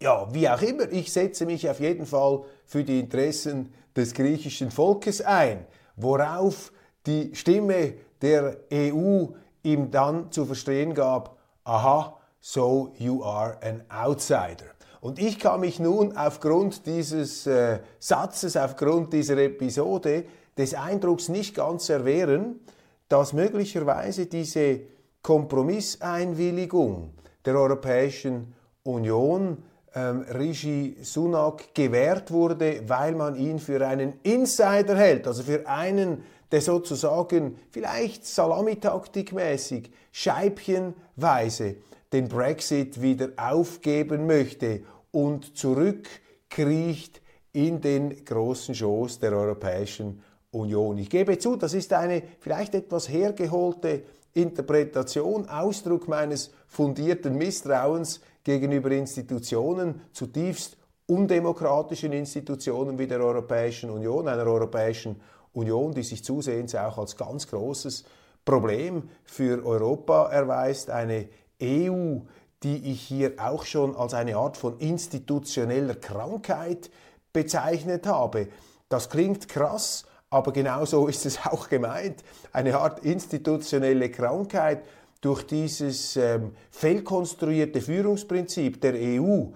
ja, 0.00 0.26
wie 0.34 0.48
auch 0.48 0.62
immer, 0.62 0.90
ich 0.90 1.12
setze 1.12 1.46
mich 1.46 1.70
auf 1.70 1.78
jeden 1.78 2.06
Fall 2.06 2.42
für 2.64 2.82
die 2.82 2.98
Interessen 2.98 3.72
des 3.94 4.12
griechischen 4.12 4.72
Volkes 4.72 5.22
ein, 5.22 5.66
worauf 5.94 6.72
die 7.06 7.34
Stimme 7.34 7.94
der 8.22 8.56
EU 8.72 9.26
ihm 9.62 9.90
dann 9.90 10.30
zu 10.30 10.44
verstehen 10.44 10.94
gab, 10.94 11.36
aha, 11.64 12.16
so 12.40 12.92
you 12.98 13.22
are 13.22 13.58
an 13.62 13.82
outsider. 13.88 14.66
Und 15.00 15.18
ich 15.18 15.38
kann 15.38 15.60
mich 15.60 15.80
nun 15.80 16.16
aufgrund 16.16 16.86
dieses 16.86 17.46
äh, 17.46 17.78
Satzes, 17.98 18.56
aufgrund 18.56 19.12
dieser 19.12 19.38
Episode 19.38 20.24
des 20.58 20.74
Eindrucks 20.74 21.28
nicht 21.28 21.54
ganz 21.54 21.88
erwehren, 21.88 22.60
dass 23.08 23.32
möglicherweise 23.32 24.26
diese 24.26 24.80
Kompromisseinwilligung 25.22 27.14
der 27.44 27.56
Europäischen 27.56 28.54
Union 28.82 29.62
ähm, 29.94 30.24
Rishi 30.32 30.96
Sunak 31.02 31.74
gewährt 31.74 32.30
wurde, 32.30 32.82
weil 32.86 33.14
man 33.14 33.36
ihn 33.36 33.58
für 33.58 33.86
einen 33.86 34.14
Insider 34.22 34.96
hält, 34.96 35.26
also 35.26 35.42
für 35.42 35.66
einen, 35.66 36.22
der 36.52 36.60
sozusagen 36.60 37.56
vielleicht 37.70 38.26
salamitaktikmäßig, 38.26 39.90
scheibchenweise 40.12 41.76
den 42.12 42.28
Brexit 42.28 43.00
wieder 43.00 43.30
aufgeben 43.36 44.26
möchte 44.26 44.82
und 45.12 45.56
zurückkriecht 45.56 47.20
in 47.52 47.80
den 47.80 48.24
großen 48.24 48.74
Schoß 48.74 49.18
der 49.20 49.32
Europäischen 49.32 50.22
Union. 50.52 50.98
Ich 50.98 51.10
gebe 51.10 51.38
zu, 51.38 51.56
das 51.56 51.74
ist 51.74 51.92
eine 51.92 52.22
vielleicht 52.40 52.74
etwas 52.74 53.08
hergeholte 53.08 54.02
Interpretation, 54.32 55.48
Ausdruck 55.48 56.08
meines 56.08 56.50
fundierten 56.66 57.36
Misstrauens 57.36 58.20
gegenüber 58.44 58.90
Institutionen, 58.90 60.00
zutiefst 60.12 60.76
undemokratischen 61.06 62.12
Institutionen 62.12 62.98
wie 62.98 63.06
der 63.06 63.20
Europäischen 63.20 63.90
Union, 63.90 64.28
einer 64.28 64.46
Europäischen 64.46 65.20
Union, 65.52 65.92
die 65.92 66.02
sich 66.02 66.24
zusehends 66.24 66.74
auch 66.74 66.98
als 66.98 67.16
ganz 67.16 67.48
großes 67.48 68.04
Problem 68.44 69.08
für 69.24 69.64
Europa 69.64 70.30
erweist, 70.30 70.90
eine 70.90 71.28
EU, 71.62 72.18
die 72.62 72.90
ich 72.92 73.02
hier 73.02 73.34
auch 73.38 73.64
schon 73.64 73.96
als 73.96 74.14
eine 74.14 74.36
Art 74.36 74.56
von 74.56 74.78
institutioneller 74.78 75.94
Krankheit 75.94 76.90
bezeichnet 77.32 78.06
habe. 78.06 78.48
Das 78.88 79.08
klingt 79.08 79.48
krass, 79.48 80.04
aber 80.30 80.52
genau 80.52 80.84
so 80.84 81.06
ist 81.08 81.26
es 81.26 81.38
auch 81.46 81.68
gemeint. 81.68 82.22
Eine 82.52 82.78
Art 82.78 83.00
institutionelle 83.00 84.10
Krankheit 84.10 84.84
durch 85.20 85.46
dieses 85.46 86.16
ähm, 86.16 86.52
fehlkonstruierte 86.70 87.80
Führungsprinzip 87.80 88.80
der 88.80 88.94
EU. 88.94 89.46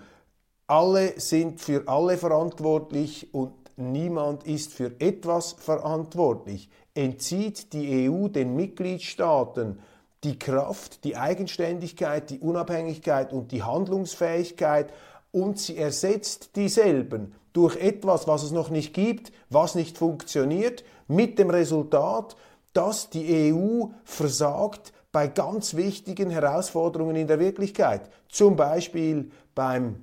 Alle 0.67 1.19
sind 1.19 1.61
für 1.61 1.87
alle 1.87 2.17
verantwortlich 2.17 3.33
und 3.33 3.64
niemand 3.77 4.45
ist 4.45 4.73
für 4.73 4.93
etwas 5.01 5.53
verantwortlich, 5.53 6.69
entzieht 6.95 7.73
die 7.73 8.09
EU 8.09 8.29
den 8.29 8.55
Mitgliedstaaten 8.55 9.79
die 10.25 10.39
Kraft, 10.39 11.05
die 11.05 11.17
Eigenständigkeit, 11.17 12.31
die 12.31 12.39
Unabhängigkeit 12.39 13.33
und 13.33 13.53
die 13.53 13.63
Handlungsfähigkeit 13.63 14.93
und 15.33 15.59
sie 15.59 15.77
ersetzt 15.77 16.57
dieselben 16.57 17.35
durch 17.53 17.77
etwas, 17.77 18.27
was 18.27 18.43
es 18.43 18.51
noch 18.51 18.71
nicht 18.71 18.95
gibt, 18.95 19.33
was 19.51 19.75
nicht 19.75 19.99
funktioniert, 19.99 20.85
mit 21.07 21.39
dem 21.39 21.51
Resultat, 21.51 22.37
dass 22.73 23.11
die 23.11 23.53
EU 23.53 23.89
versagt 24.05 24.93
bei 25.13 25.29
ganz 25.29 25.75
wichtigen 25.75 26.31
Herausforderungen 26.31 27.15
in 27.15 27.29
der 27.29 27.39
Wirklichkeit, 27.39 28.11
zum 28.29 28.57
Beispiel 28.57 29.31
beim, 29.55 30.03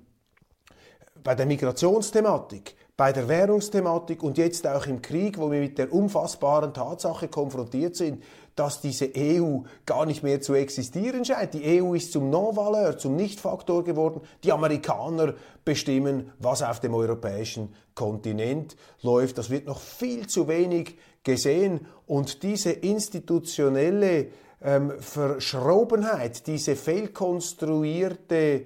bei 1.22 1.36
der 1.36 1.46
Migrationsthematik, 1.46 2.76
bei 3.02 3.12
der 3.12 3.28
Währungsthematik 3.28 4.22
und 4.22 4.38
jetzt 4.38 4.68
auch 4.68 4.86
im 4.86 5.02
Krieg, 5.02 5.40
wo 5.40 5.50
wir 5.50 5.60
mit 5.60 5.80
der 5.80 5.92
unfassbaren 5.92 6.72
Tatsache 6.72 7.30
konfrontiert 7.30 7.96
sind, 7.96 8.22
dass 8.56 8.80
diese 8.80 9.10
EU 9.18 9.62
gar 9.88 10.06
nicht 10.06 10.22
mehr 10.22 10.40
zu 10.40 10.54
existieren 10.54 11.26
scheint. 11.26 11.56
Die 11.56 11.82
EU 11.82 11.96
ist 11.96 12.12
zum 12.12 12.30
Non-Valeur, 12.30 13.00
zum 13.00 13.16
Nicht-Faktor 13.16 13.84
geworden. 13.84 14.22
Die 14.44 14.52
Amerikaner 14.52 15.34
bestimmen, 15.66 16.32
was 16.38 16.62
auf 16.62 16.80
dem 16.80 16.94
europäischen 16.94 17.74
Kontinent 17.96 18.76
läuft. 19.02 19.40
Das 19.40 19.50
wird 19.50 19.66
noch 19.66 19.80
viel 19.80 20.28
zu 20.28 20.48
wenig 20.48 20.96
gesehen. 21.24 21.88
Und 22.06 22.44
diese 22.44 22.70
institutionelle 22.70 24.28
ähm, 24.62 24.92
Verschrobenheit, 25.00 26.46
diese 26.46 26.76
fehlkonstruierte 26.76 28.66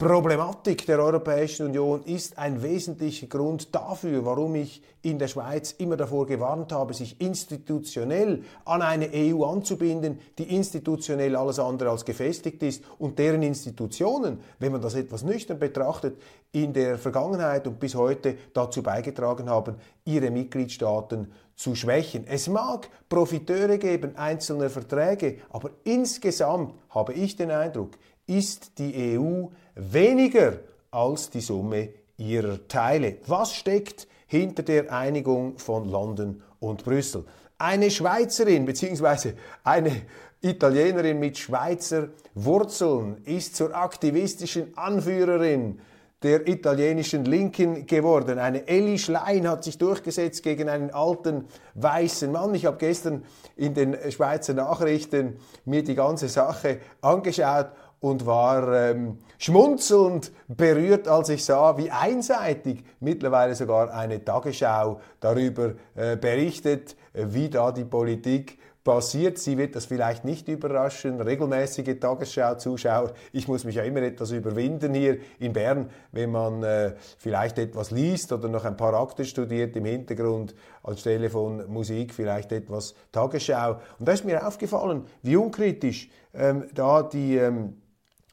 Problematik 0.00 0.86
der 0.86 1.00
Europäischen 1.00 1.66
Union 1.66 2.04
ist 2.04 2.38
ein 2.38 2.62
wesentlicher 2.62 3.26
Grund 3.26 3.74
dafür, 3.74 4.24
warum 4.24 4.54
ich 4.54 4.80
in 5.02 5.18
der 5.18 5.26
Schweiz 5.26 5.72
immer 5.72 5.96
davor 5.96 6.24
gewarnt 6.24 6.70
habe, 6.70 6.94
sich 6.94 7.20
institutionell 7.20 8.44
an 8.64 8.82
eine 8.82 9.10
EU 9.12 9.42
anzubinden, 9.42 10.20
die 10.38 10.54
institutionell 10.54 11.34
alles 11.34 11.58
andere 11.58 11.90
als 11.90 12.04
gefestigt 12.04 12.62
ist 12.62 12.84
und 13.00 13.18
deren 13.18 13.42
Institutionen, 13.42 14.38
wenn 14.60 14.70
man 14.70 14.82
das 14.82 14.94
etwas 14.94 15.24
nüchtern 15.24 15.58
betrachtet, 15.58 16.22
in 16.52 16.72
der 16.72 16.96
Vergangenheit 16.96 17.66
und 17.66 17.80
bis 17.80 17.96
heute 17.96 18.36
dazu 18.54 18.84
beigetragen 18.84 19.50
haben, 19.50 19.74
ihre 20.04 20.30
Mitgliedstaaten 20.30 21.32
zu 21.56 21.74
schwächen. 21.74 22.24
Es 22.28 22.46
mag 22.46 22.88
Profiteure 23.08 23.78
geben 23.78 24.14
einzelner 24.14 24.70
Verträge, 24.70 25.38
aber 25.50 25.70
insgesamt 25.82 26.72
habe 26.88 27.14
ich 27.14 27.34
den 27.34 27.50
Eindruck, 27.50 27.98
ist 28.28 28.78
die 28.78 29.18
EU 29.18 29.48
weniger 29.78 30.54
als 30.90 31.30
die 31.30 31.40
Summe 31.40 31.90
ihrer 32.16 32.66
Teile. 32.68 33.16
Was 33.26 33.54
steckt 33.54 34.08
hinter 34.26 34.62
der 34.62 34.92
Einigung 34.92 35.58
von 35.58 35.88
London 35.88 36.42
und 36.60 36.84
Brüssel? 36.84 37.24
Eine 37.58 37.90
Schweizerin 37.90 38.66
bzw. 38.66 39.32
eine 39.64 39.92
Italienerin 40.40 41.18
mit 41.18 41.38
Schweizer 41.38 42.08
Wurzeln 42.34 43.22
ist 43.24 43.56
zur 43.56 43.74
aktivistischen 43.74 44.76
Anführerin 44.76 45.80
der 46.22 46.48
italienischen 46.48 47.24
Linken 47.24 47.86
geworden. 47.86 48.38
Eine 48.38 48.66
Elli 48.66 48.98
Schlein 48.98 49.48
hat 49.48 49.62
sich 49.62 49.78
durchgesetzt 49.78 50.42
gegen 50.42 50.68
einen 50.68 50.90
alten 50.90 51.44
weißen 51.74 52.30
Mann. 52.30 52.54
Ich 52.54 52.66
habe 52.66 52.76
gestern 52.76 53.24
in 53.56 53.74
den 53.74 53.96
Schweizer 54.10 54.54
Nachrichten 54.54 55.36
mir 55.64 55.84
die 55.84 55.94
ganze 55.94 56.28
Sache 56.28 56.80
angeschaut 57.00 57.68
und 58.00 58.26
war 58.26 58.72
ähm, 58.72 59.18
schmunzelnd 59.38 60.32
berührt, 60.48 61.08
als 61.08 61.28
ich 61.28 61.44
sah, 61.44 61.76
wie 61.76 61.90
einseitig 61.90 62.84
mittlerweile 63.00 63.54
sogar 63.54 63.92
eine 63.92 64.24
Tagesschau 64.24 65.00
darüber 65.20 65.74
äh, 65.94 66.16
berichtet, 66.16 66.96
äh, 67.12 67.26
wie 67.28 67.48
da 67.48 67.72
die 67.72 67.84
Politik 67.84 68.58
passiert. 68.88 69.36
Sie 69.38 69.58
wird 69.58 69.76
das 69.76 69.84
vielleicht 69.84 70.24
nicht 70.24 70.48
überraschen. 70.48 71.20
Regelmäßige 71.20 72.00
Tagesschau-Zuschauer. 72.00 73.12
Ich 73.32 73.46
muss 73.46 73.64
mich 73.64 73.74
ja 73.74 73.82
immer 73.82 74.00
etwas 74.00 74.30
überwinden 74.30 74.94
hier 74.94 75.18
in 75.38 75.52
Bern, 75.52 75.90
wenn 76.12 76.30
man 76.30 76.62
äh, 76.62 76.94
vielleicht 77.18 77.58
etwas 77.58 77.90
liest 77.90 78.32
oder 78.32 78.48
noch 78.48 78.64
ein 78.64 78.78
paar 78.78 78.94
Akte 78.94 79.26
studiert 79.26 79.76
im 79.76 79.84
Hintergrund 79.84 80.54
anstelle 80.82 81.28
von 81.28 81.70
Musik 81.70 82.14
vielleicht 82.14 82.50
etwas 82.50 82.94
Tagesschau. 83.12 83.78
Und 83.98 84.08
da 84.08 84.12
ist 84.12 84.24
mir 84.24 84.46
aufgefallen, 84.46 85.04
wie 85.22 85.36
unkritisch 85.36 86.08
ähm, 86.32 86.64
da 86.74 87.02
die 87.02 87.36
ähm, 87.36 87.74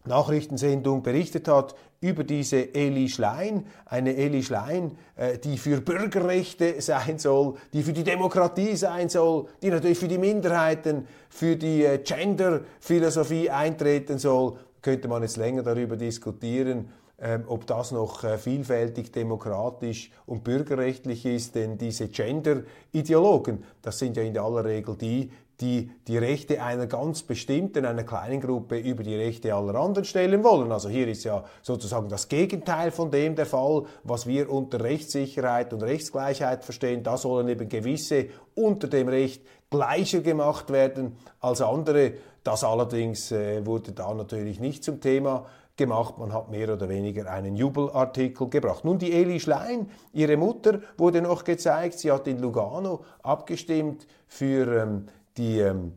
Nachrichtensendung 0.07 1.03
berichtet 1.03 1.47
hat 1.47 1.75
über 2.01 2.23
diese 2.23 2.73
Eli 2.75 3.09
Schlein, 3.09 3.65
eine 3.85 4.15
Eli 4.15 4.43
Schlein, 4.43 4.97
äh, 5.15 5.37
die 5.37 5.57
für 5.57 5.81
Bürgerrechte 5.81 6.81
sein 6.81 7.17
soll, 7.17 7.55
die 7.73 7.83
für 7.83 7.93
die 7.93 8.03
Demokratie 8.03 8.75
sein 8.75 9.09
soll, 9.09 9.47
die 9.61 9.69
natürlich 9.69 9.97
für 9.97 10.07
die 10.07 10.17
Minderheiten, 10.17 11.07
für 11.29 11.55
die 11.55 11.83
äh, 11.83 11.97
Gender-Philosophie 11.97 13.49
eintreten 13.49 14.19
soll. 14.19 14.57
Könnte 14.81 15.07
man 15.07 15.23
jetzt 15.23 15.37
länger 15.37 15.63
darüber 15.63 15.95
diskutieren, 15.95 16.89
ähm, 17.17 17.45
ob 17.47 17.65
das 17.65 17.91
noch 17.91 18.25
äh, 18.25 18.37
vielfältig 18.37 19.11
demokratisch 19.11 20.11
und 20.25 20.43
bürgerrechtlich 20.43 21.25
ist, 21.25 21.55
denn 21.55 21.77
diese 21.77 22.09
Gender-Ideologen, 22.09 23.63
das 23.81 23.99
sind 23.99 24.17
ja 24.17 24.23
in 24.23 24.37
aller 24.37 24.65
Regel 24.65 24.97
die, 24.97 25.31
die 25.61 25.91
die 26.07 26.17
Rechte 26.17 26.61
einer 26.61 26.87
ganz 26.87 27.23
bestimmten, 27.23 27.85
einer 27.85 28.03
kleinen 28.03 28.41
Gruppe 28.41 28.77
über 28.77 29.03
die 29.03 29.15
Rechte 29.15 29.53
aller 29.53 29.75
anderen 29.75 30.05
stellen 30.05 30.43
wollen. 30.43 30.71
Also 30.71 30.89
hier 30.89 31.07
ist 31.07 31.23
ja 31.23 31.43
sozusagen 31.61 32.09
das 32.09 32.27
Gegenteil 32.27 32.91
von 32.91 33.09
dem 33.11 33.35
der 33.35 33.45
Fall, 33.45 33.83
was 34.03 34.27
wir 34.27 34.51
unter 34.51 34.81
Rechtssicherheit 34.81 35.73
und 35.73 35.83
Rechtsgleichheit 35.83 36.63
verstehen. 36.63 37.03
Da 37.03 37.17
sollen 37.17 37.47
eben 37.47 37.69
gewisse 37.69 38.27
unter 38.53 38.87
dem 38.87 39.07
Recht 39.07 39.43
gleicher 39.69 40.19
gemacht 40.21 40.71
werden 40.71 41.17
als 41.39 41.61
andere. 41.61 42.13
Das 42.43 42.63
allerdings 42.63 43.31
äh, 43.31 43.65
wurde 43.65 43.91
da 43.91 44.13
natürlich 44.13 44.59
nicht 44.59 44.83
zum 44.83 45.01
Thema 45.01 45.45
gemacht. 45.77 46.17
Man 46.17 46.33
hat 46.33 46.49
mehr 46.49 46.71
oder 46.73 46.89
weniger 46.89 47.29
einen 47.29 47.55
Jubelartikel 47.55 48.49
gebracht. 48.49 48.85
Nun 48.85 48.97
die 48.97 49.11
Eli 49.11 49.39
Schlein, 49.39 49.89
ihre 50.13 50.37
Mutter, 50.37 50.79
wurde 50.97 51.21
noch 51.21 51.43
gezeigt. 51.43 51.99
Sie 51.99 52.11
hat 52.11 52.27
in 52.27 52.39
Lugano 52.39 53.03
abgestimmt 53.23 54.07
für 54.27 54.83
ähm, 54.83 55.07
die 55.37 55.59
ähm, 55.59 55.93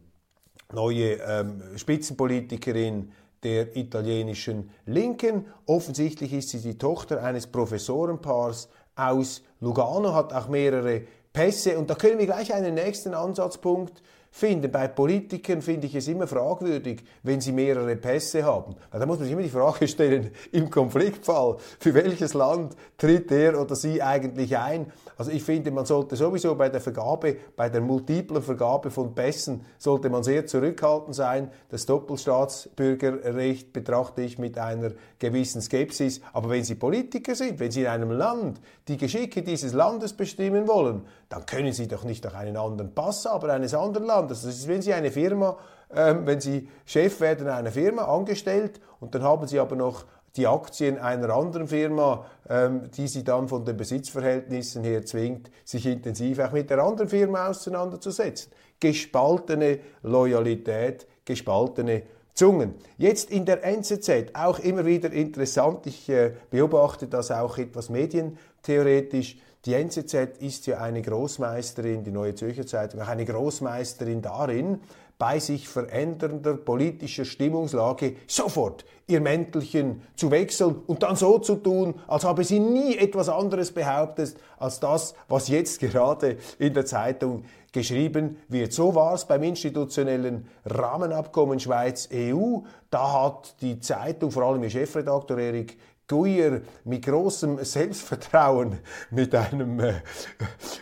neue 0.72 1.14
ähm, 1.14 1.62
Spitzenpolitikerin 1.76 3.12
der 3.42 3.76
italienischen 3.76 4.70
Linken. 4.86 5.46
Offensichtlich 5.66 6.32
ist 6.32 6.50
sie 6.50 6.60
die 6.60 6.78
Tochter 6.78 7.22
eines 7.22 7.46
Professorenpaars 7.46 8.68
aus 8.96 9.42
Lugano, 9.60 10.14
hat 10.14 10.32
auch 10.32 10.48
mehrere 10.48 11.02
Pässe. 11.32 11.78
Und 11.78 11.88
da 11.88 11.94
können 11.94 12.18
wir 12.18 12.26
gleich 12.26 12.52
einen 12.52 12.74
nächsten 12.74 13.14
Ansatzpunkt 13.14 14.02
finden. 14.30 14.70
Bei 14.70 14.88
Politikern 14.88 15.62
finde 15.62 15.86
ich 15.86 15.94
es 15.94 16.08
immer 16.08 16.26
fragwürdig, 16.26 17.02
wenn 17.22 17.40
sie 17.40 17.52
mehrere 17.52 17.96
Pässe 17.96 18.44
haben. 18.44 18.76
da 18.90 19.04
muss 19.06 19.18
man 19.18 19.24
sich 19.24 19.32
immer 19.32 19.42
die 19.42 19.48
Frage 19.48 19.88
stellen, 19.88 20.30
im 20.52 20.70
Konfliktfall, 20.70 21.56
für 21.78 21.94
welches 21.94 22.34
Land 22.34 22.76
tritt 22.96 23.30
er 23.32 23.60
oder 23.60 23.74
sie 23.74 24.02
eigentlich 24.02 24.56
ein? 24.56 24.92
Also 25.16 25.32
ich 25.32 25.42
finde, 25.42 25.70
man 25.70 25.84
sollte 25.84 26.14
sowieso 26.14 26.54
bei 26.54 26.68
der 26.68 26.80
Vergabe, 26.80 27.36
bei 27.56 27.68
der 27.68 27.80
multiplen 27.80 28.42
Vergabe 28.42 28.90
von 28.90 29.14
Pässen, 29.14 29.64
sollte 29.78 30.10
man 30.10 30.22
sehr 30.22 30.46
zurückhaltend 30.46 31.14
sein. 31.14 31.50
Das 31.70 31.86
Doppelstaatsbürgerrecht 31.86 33.72
betrachte 33.72 34.22
ich 34.22 34.38
mit 34.38 34.58
einer 34.58 34.92
gewissen 35.18 35.60
Skepsis. 35.60 36.20
Aber 36.32 36.50
wenn 36.50 36.62
Sie 36.62 36.76
Politiker 36.76 37.34
sind, 37.34 37.58
wenn 37.58 37.72
Sie 37.72 37.80
in 37.80 37.88
einem 37.88 38.12
Land 38.12 38.60
die 38.86 38.96
Geschicke 38.96 39.42
dieses 39.42 39.72
Landes 39.72 40.12
bestimmen 40.12 40.68
wollen, 40.68 41.02
dann 41.28 41.46
können 41.46 41.72
Sie 41.72 41.88
doch 41.88 42.04
nicht 42.04 42.24
noch 42.24 42.34
einen 42.34 42.56
anderen 42.56 42.94
Pass 42.94 43.26
haben, 43.26 43.50
eines 43.50 43.74
anderen 43.74 44.06
Landes. 44.06 44.42
Das 44.42 44.54
ist, 44.54 44.68
wenn 44.68 44.82
Sie 44.82 44.94
eine 44.94 45.10
Firma, 45.10 45.56
ähm, 45.94 46.26
wenn 46.26 46.40
Sie 46.40 46.68
Chef 46.86 47.20
werden 47.20 47.48
einer 47.48 47.70
Firma, 47.70 48.04
angestellt, 48.04 48.80
und 49.00 49.14
dann 49.14 49.22
haben 49.22 49.46
Sie 49.46 49.58
aber 49.58 49.76
noch 49.76 50.04
die 50.36 50.46
Aktien 50.46 50.98
einer 50.98 51.30
anderen 51.30 51.66
Firma, 51.68 52.24
ähm, 52.48 52.90
die 52.96 53.08
sie 53.08 53.24
dann 53.24 53.48
von 53.48 53.64
den 53.64 53.76
Besitzverhältnissen 53.76 54.84
her 54.84 55.04
zwingt, 55.04 55.50
sich 55.64 55.84
intensiv 55.86 56.38
auch 56.38 56.52
mit 56.52 56.70
der 56.70 56.78
anderen 56.78 57.08
Firma 57.08 57.48
auseinanderzusetzen. 57.48 58.52
Gespaltene 58.78 59.80
Loyalität, 60.02 61.06
gespaltene 61.24 62.02
Zungen. 62.34 62.74
Jetzt 62.98 63.30
in 63.32 63.44
der 63.44 63.64
NZZ 63.64 64.34
auch 64.34 64.60
immer 64.60 64.86
wieder 64.86 65.10
interessant, 65.12 65.86
ich 65.86 66.08
äh, 66.08 66.34
beobachte 66.50 67.08
das 67.08 67.32
auch 67.32 67.58
etwas 67.58 67.90
medientheoretisch, 67.90 69.38
Die 69.64 69.74
NZZ 69.74 70.38
ist 70.38 70.66
ja 70.66 70.78
eine 70.78 71.02
Großmeisterin, 71.02 72.04
die 72.04 72.12
Neue 72.12 72.34
Zürcher 72.34 72.66
Zeitung, 72.66 73.00
auch 73.00 73.08
eine 73.08 73.24
Großmeisterin 73.24 74.22
darin, 74.22 74.80
bei 75.18 75.40
sich 75.40 75.68
verändernder 75.68 76.54
politischer 76.54 77.24
Stimmungslage 77.24 78.14
sofort 78.28 78.84
ihr 79.08 79.20
Mäntelchen 79.20 80.02
zu 80.14 80.30
wechseln 80.30 80.76
und 80.86 81.02
dann 81.02 81.16
so 81.16 81.38
zu 81.38 81.56
tun, 81.56 81.94
als 82.06 82.24
habe 82.24 82.44
sie 82.44 82.60
nie 82.60 82.96
etwas 82.96 83.28
anderes 83.28 83.72
behauptet 83.72 84.36
als 84.58 84.78
das, 84.78 85.14
was 85.26 85.48
jetzt 85.48 85.80
gerade 85.80 86.36
in 86.60 86.72
der 86.72 86.86
Zeitung 86.86 87.44
geschrieben 87.72 88.36
wird. 88.48 88.72
So 88.72 88.94
war 88.94 89.14
es 89.14 89.24
beim 89.24 89.42
institutionellen 89.42 90.46
Rahmenabkommen 90.64 91.58
Schweiz-EU. 91.58 92.58
Da 92.90 93.12
hat 93.24 93.60
die 93.60 93.80
Zeitung, 93.80 94.30
vor 94.30 94.44
allem 94.44 94.62
ihr 94.62 94.70
Chefredakteur 94.70 95.38
Erik 95.38 95.78
Guyer 96.08 96.62
mit 96.84 97.04
großem 97.04 97.62
Selbstvertrauen, 97.64 98.78
mit 99.10 99.34
einem 99.34 99.78
äh, 99.78 99.94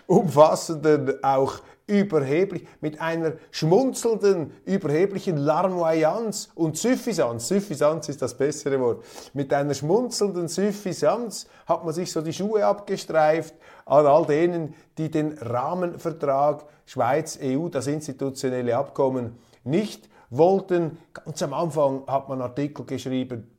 umfassenden, 0.06 1.22
auch 1.22 1.60
überheblich, 1.86 2.66
mit 2.80 3.00
einer 3.00 3.34
schmunzelnden, 3.50 4.52
überheblichen 4.64 5.36
Larmoyanz 5.36 6.48
und 6.54 6.76
Suffisanz, 6.76 7.48
Suffisanz 7.48 8.08
ist 8.08 8.22
das 8.22 8.36
bessere 8.36 8.80
Wort, 8.80 9.04
mit 9.34 9.52
einer 9.52 9.74
schmunzelnden 9.74 10.48
Suffisanz 10.48 11.46
hat 11.66 11.84
man 11.84 11.94
sich 11.94 12.10
so 12.10 12.22
die 12.22 12.32
Schuhe 12.32 12.64
abgestreift 12.64 13.54
an 13.84 14.06
all 14.06 14.26
denen, 14.26 14.74
die 14.98 15.10
den 15.10 15.38
Rahmenvertrag 15.38 16.64
Schweiz-EU, 16.86 17.68
das 17.68 17.86
institutionelle 17.86 18.76
Abkommen, 18.76 19.38
nicht 19.64 20.08
wollten. 20.30 20.98
Ganz 21.12 21.42
am 21.42 21.52
Anfang 21.52 22.04
hat 22.06 22.28
man 22.28 22.40
Artikel 22.40 22.84
geschrieben, 22.84 23.55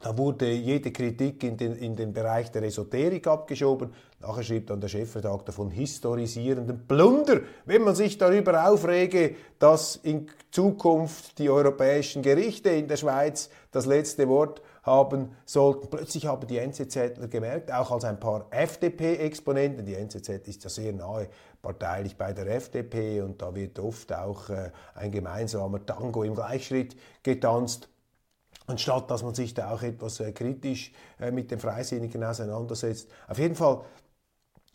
da 0.00 0.16
wurde 0.16 0.48
jede 0.52 0.92
Kritik 0.92 1.42
in 1.42 1.56
den, 1.56 1.74
in 1.74 1.96
den 1.96 2.12
Bereich 2.12 2.52
der 2.52 2.62
Esoterik 2.62 3.26
abgeschoben. 3.26 3.92
Nachher 4.20 4.44
schrieb 4.44 4.68
dann 4.68 4.80
der 4.80 4.88
Chefredakteur 4.88 5.52
von 5.52 5.70
historisierendem 5.70 6.86
Plunder, 6.86 7.40
wenn 7.66 7.82
man 7.82 7.96
sich 7.96 8.16
darüber 8.16 8.68
aufrege, 8.68 9.34
dass 9.58 9.96
in 9.96 10.28
Zukunft 10.52 11.38
die 11.40 11.50
europäischen 11.50 12.22
Gerichte 12.22 12.70
in 12.70 12.86
der 12.86 12.96
Schweiz 12.96 13.50
das 13.72 13.86
letzte 13.86 14.28
Wort 14.28 14.62
haben 14.84 15.36
sollten. 15.44 15.88
Plötzlich 15.90 16.26
haben 16.26 16.46
die 16.46 16.58
NZZler 16.58 17.26
gemerkt, 17.28 17.72
auch 17.72 17.90
als 17.90 18.04
ein 18.04 18.20
paar 18.20 18.46
FDP-Exponenten, 18.50 19.84
die 19.84 19.94
NZZ 19.94 20.28
ist 20.46 20.62
ja 20.62 20.70
sehr 20.70 20.92
nahe 20.92 21.28
parteilich 21.60 22.16
bei 22.16 22.32
der 22.32 22.46
FDP 22.46 23.20
und 23.20 23.42
da 23.42 23.52
wird 23.52 23.80
oft 23.80 24.12
auch 24.12 24.48
äh, 24.48 24.70
ein 24.94 25.10
gemeinsamer 25.10 25.84
Tango 25.84 26.22
im 26.22 26.36
Gleichschritt 26.36 26.96
getanzt 27.24 27.88
anstatt 28.68 29.10
dass 29.10 29.22
man 29.22 29.34
sich 29.34 29.54
da 29.54 29.70
auch 29.72 29.82
etwas 29.82 30.20
äh, 30.20 30.32
kritisch 30.32 30.92
äh, 31.18 31.30
mit 31.30 31.50
den 31.50 31.58
Freisinnigen 31.58 32.22
auseinandersetzt. 32.22 33.10
Auf 33.26 33.38
jeden 33.38 33.56
Fall 33.56 33.82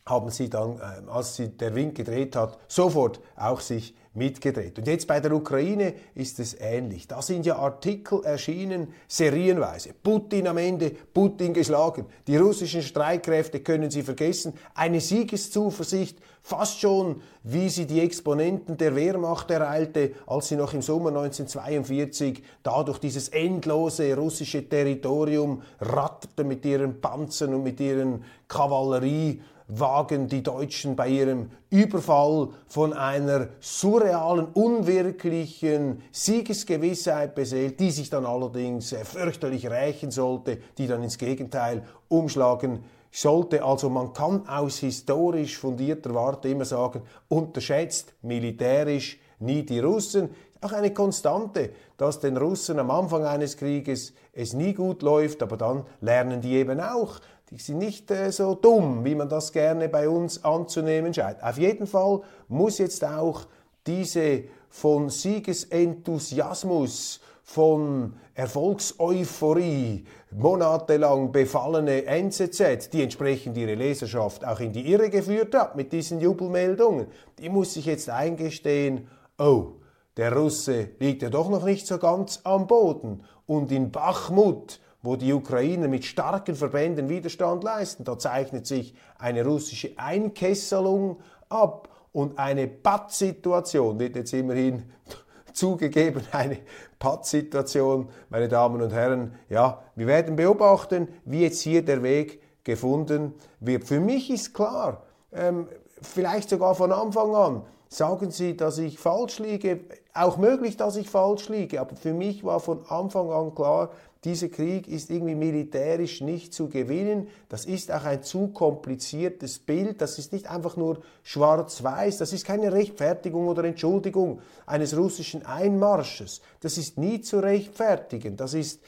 haben 0.06 0.30
sie 0.30 0.50
dann, 0.50 0.80
äh, 0.80 1.10
als 1.10 1.38
sie 1.38 1.50
der 1.50 1.74
Wind 1.76 1.96
gedreht 1.96 2.36
hat, 2.36 2.58
sofort 2.68 3.22
auch 3.36 3.62
sich 3.62 3.96
mitgedreht. 4.14 4.78
Und 4.78 4.88
jetzt 4.88 5.08
bei 5.08 5.20
der 5.20 5.32
Ukraine 5.34 5.94
ist 6.14 6.40
es 6.40 6.56
ähnlich. 6.60 7.08
Da 7.08 7.22
sind 7.22 7.46
ja 7.46 7.58
Artikel 7.58 8.24
erschienen, 8.24 8.94
serienweise. 9.08 9.94
Putin 10.04 10.48
am 10.48 10.58
Ende, 10.58 10.92
Putin 11.14 11.54
geschlagen. 11.54 12.06
Die 12.28 12.38
russischen 12.38 12.84
Streitkräfte 12.84 13.62
können 13.62 13.90
Sie 13.90 14.04
vergessen. 14.04 14.54
Eine 14.76 15.02
Siegeszuversicht, 15.02 16.20
fast 16.44 16.80
schon 16.80 17.22
wie 17.44 17.70
sie 17.70 17.86
die 17.86 18.02
Exponenten 18.02 18.78
der 18.78 18.96
Wehrmacht 18.96 19.50
ereilte, 19.50 20.12
als 20.28 20.50
sie 20.50 20.56
noch 20.56 20.74
im 20.74 20.82
Sommer 20.82 21.10
1942 21.10 22.44
da 22.64 22.84
durch 22.84 23.00
dieses 23.00 23.30
endlose 23.30 24.16
russische 24.16 24.68
Territorium 24.68 25.62
ratterte 25.80 26.44
mit 26.44 26.64
ihren 26.66 27.02
Panzern 27.02 27.54
und 27.54 27.64
mit 27.64 27.80
ihren 27.80 28.24
Kavallerie 28.48 29.42
wagen 29.68 30.28
die 30.28 30.44
Deutschen 30.44 30.96
bei 30.96 31.08
ihrem 31.08 31.52
Überfall 31.70 32.50
von 32.68 32.94
einer 32.94 33.48
surrealen, 33.60 34.48
unwirklichen 34.54 36.02
Siegesgewissheit 36.12 37.36
beseelt, 37.36 37.80
die 37.80 37.92
sich 37.92 38.10
dann 38.10 38.26
allerdings 38.26 38.94
äh, 38.94 39.06
fürchterlich 39.06 39.70
rächen 39.70 40.12
sollte, 40.12 40.60
die 40.78 40.88
dann 40.88 41.04
ins 41.04 41.18
Gegenteil 41.18 41.84
umschlagen 42.10 42.84
sollte. 43.12 43.64
Also 43.64 43.90
man 43.90 44.14
kann 44.14 44.48
aus 44.48 44.80
historisch 44.80 45.58
fundierter 45.58 46.14
Warte 46.14 46.50
immer 46.50 46.66
sagen, 46.66 47.02
unterschätzt 47.30 48.14
militärisch 48.22 49.20
nie 49.40 49.64
die 49.64 49.80
Russen. 49.80 50.30
Auch 50.62 50.72
eine 50.72 50.94
Konstante, 50.94 51.72
dass 51.98 52.20
den 52.20 52.38
Russen 52.38 52.80
am 52.80 52.90
Anfang 52.90 53.26
eines 53.26 53.58
Krieges 53.58 54.14
es 54.32 54.54
nie 54.54 54.74
gut 54.74 55.02
läuft, 55.02 55.44
aber 55.44 55.58
dann 55.58 55.86
lernen 56.00 56.42
die 56.42 56.54
eben 56.54 56.80
auch, 56.80 57.20
die 57.50 57.58
sind 57.58 57.78
nicht 57.78 58.12
äh, 58.12 58.30
so 58.32 58.56
dumm, 58.56 59.06
wie 59.06 59.16
man 59.16 59.30
das 59.30 59.52
gerne 59.52 59.90
bei 59.90 60.08
uns 60.10 60.44
anzunehmen 60.44 61.14
scheint. 61.14 61.44
Auf 61.44 61.58
jeden 61.58 61.88
Fall 61.88 62.22
muss 62.48 62.78
jetzt 62.78 63.06
auch 63.06 63.48
diese 63.86 64.44
von 64.70 65.10
Siegesenthusiasmus, 65.10 67.20
von 67.44 68.14
Erfolgseuphorie 68.34 70.06
monatelang 70.32 71.32
befallene 71.32 72.06
NZZ, 72.06 72.90
die 72.92 73.04
entsprechend 73.04 73.58
ihre 73.58 73.76
Leserschaft 73.76 74.46
auch 74.46 74.60
in 74.60 74.72
die 74.72 74.92
Irre 74.92 75.10
geführt 75.10 75.54
hat 75.54 75.76
mit 75.76 75.94
diesen 75.94 76.20
Jubelmeldungen, 76.20 77.08
die 77.38 77.50
muss 77.50 77.76
sich 77.76 77.86
jetzt 77.86 78.10
eingestehen, 78.10 79.08
oh, 79.38 79.74
der 80.18 80.36
Russe 80.36 80.90
liegt 81.00 81.22
ja 81.22 81.30
doch 81.30 81.50
noch 81.50 81.64
nicht 81.64 81.86
so 81.86 81.98
ganz 81.98 82.40
am 82.44 82.68
Boden 82.68 83.24
und 83.46 83.72
in 83.72 83.92
Bachmut 83.92 84.80
wo 85.04 85.18
die 85.18 85.34
Ukrainer 85.34 85.88
mit 85.88 86.06
starken 86.06 86.56
Verbänden 86.56 87.10
Widerstand 87.10 87.64
leisten. 87.64 88.06
Da 88.06 88.18
zeichnet 88.18 88.66
sich 88.66 88.96
eine 89.20 89.46
russische 89.46 89.92
Einkesselung 89.98 91.20
ab 91.50 91.90
und 92.14 92.40
eine 92.40 92.68
Pattsituation 92.68 94.00
wird 94.00 94.16
jetzt 94.16 94.34
immerhin 94.34 94.84
zugegeben, 95.54 96.24
eine 96.32 96.60
Pattsituation, 96.98 98.08
meine 98.30 98.48
Damen 98.48 98.82
und 98.82 98.94
Herren. 98.94 99.36
Ja, 99.50 99.84
wir 99.96 100.08
werden 100.08 100.36
beobachten, 100.36 101.10
wie 101.26 101.42
jetzt 101.42 101.62
hier 101.62 101.84
der 101.84 102.02
Weg 102.02 102.42
gefunden 102.64 103.34
wird. 103.60 103.84
Für 103.84 104.00
mich 104.00 104.32
ist 104.32 104.54
klar, 104.54 105.04
ähm, 105.34 105.68
vielleicht 106.02 106.50
sogar 106.50 106.76
von 106.76 106.92
Anfang 106.92 107.36
an, 107.36 107.62
sagen 107.94 108.32
Sie, 108.32 108.58
dass 108.58 108.78
ich 108.78 108.98
falsch 108.98 109.40
liege. 109.40 109.82
Auch 110.14 110.38
möglich, 110.38 110.78
dass 110.78 110.96
ich 110.96 111.10
falsch 111.10 111.50
liege, 111.50 111.82
aber 111.82 111.96
für 111.96 112.14
mich 112.14 112.44
war 112.44 112.60
von 112.60 112.86
Anfang 112.88 113.32
an 113.32 113.56
klar, 113.56 113.90
dieser 114.24 114.48
Krieg 114.48 114.88
ist 114.88 115.10
irgendwie 115.10 115.36
militärisch 115.36 116.22
nicht 116.22 116.54
zu 116.54 116.70
gewinnen. 116.70 117.28
Das 117.50 117.66
ist 117.66 117.92
auch 117.92 118.06
ein 118.06 118.24
zu 118.24 118.48
kompliziertes 118.48 119.60
Bild. 119.60 120.02
Das 120.02 120.18
ist 120.18 120.32
nicht 120.32 120.50
einfach 120.50 120.78
nur 120.78 121.02
schwarz-weiß. 121.24 122.20
Das 122.20 122.32
ist 122.32 122.46
keine 122.46 122.72
Rechtfertigung 122.72 123.50
oder 123.50 123.66
Entschuldigung 123.66 124.40
eines 124.66 124.96
russischen 124.96 125.46
Einmarsches. 125.46 126.42
Das 126.62 126.78
ist 126.78 126.98
nie 126.98 127.20
zu 127.20 127.40
rechtfertigen. 127.40 128.38
Das 128.38 128.54
ist 128.54 128.80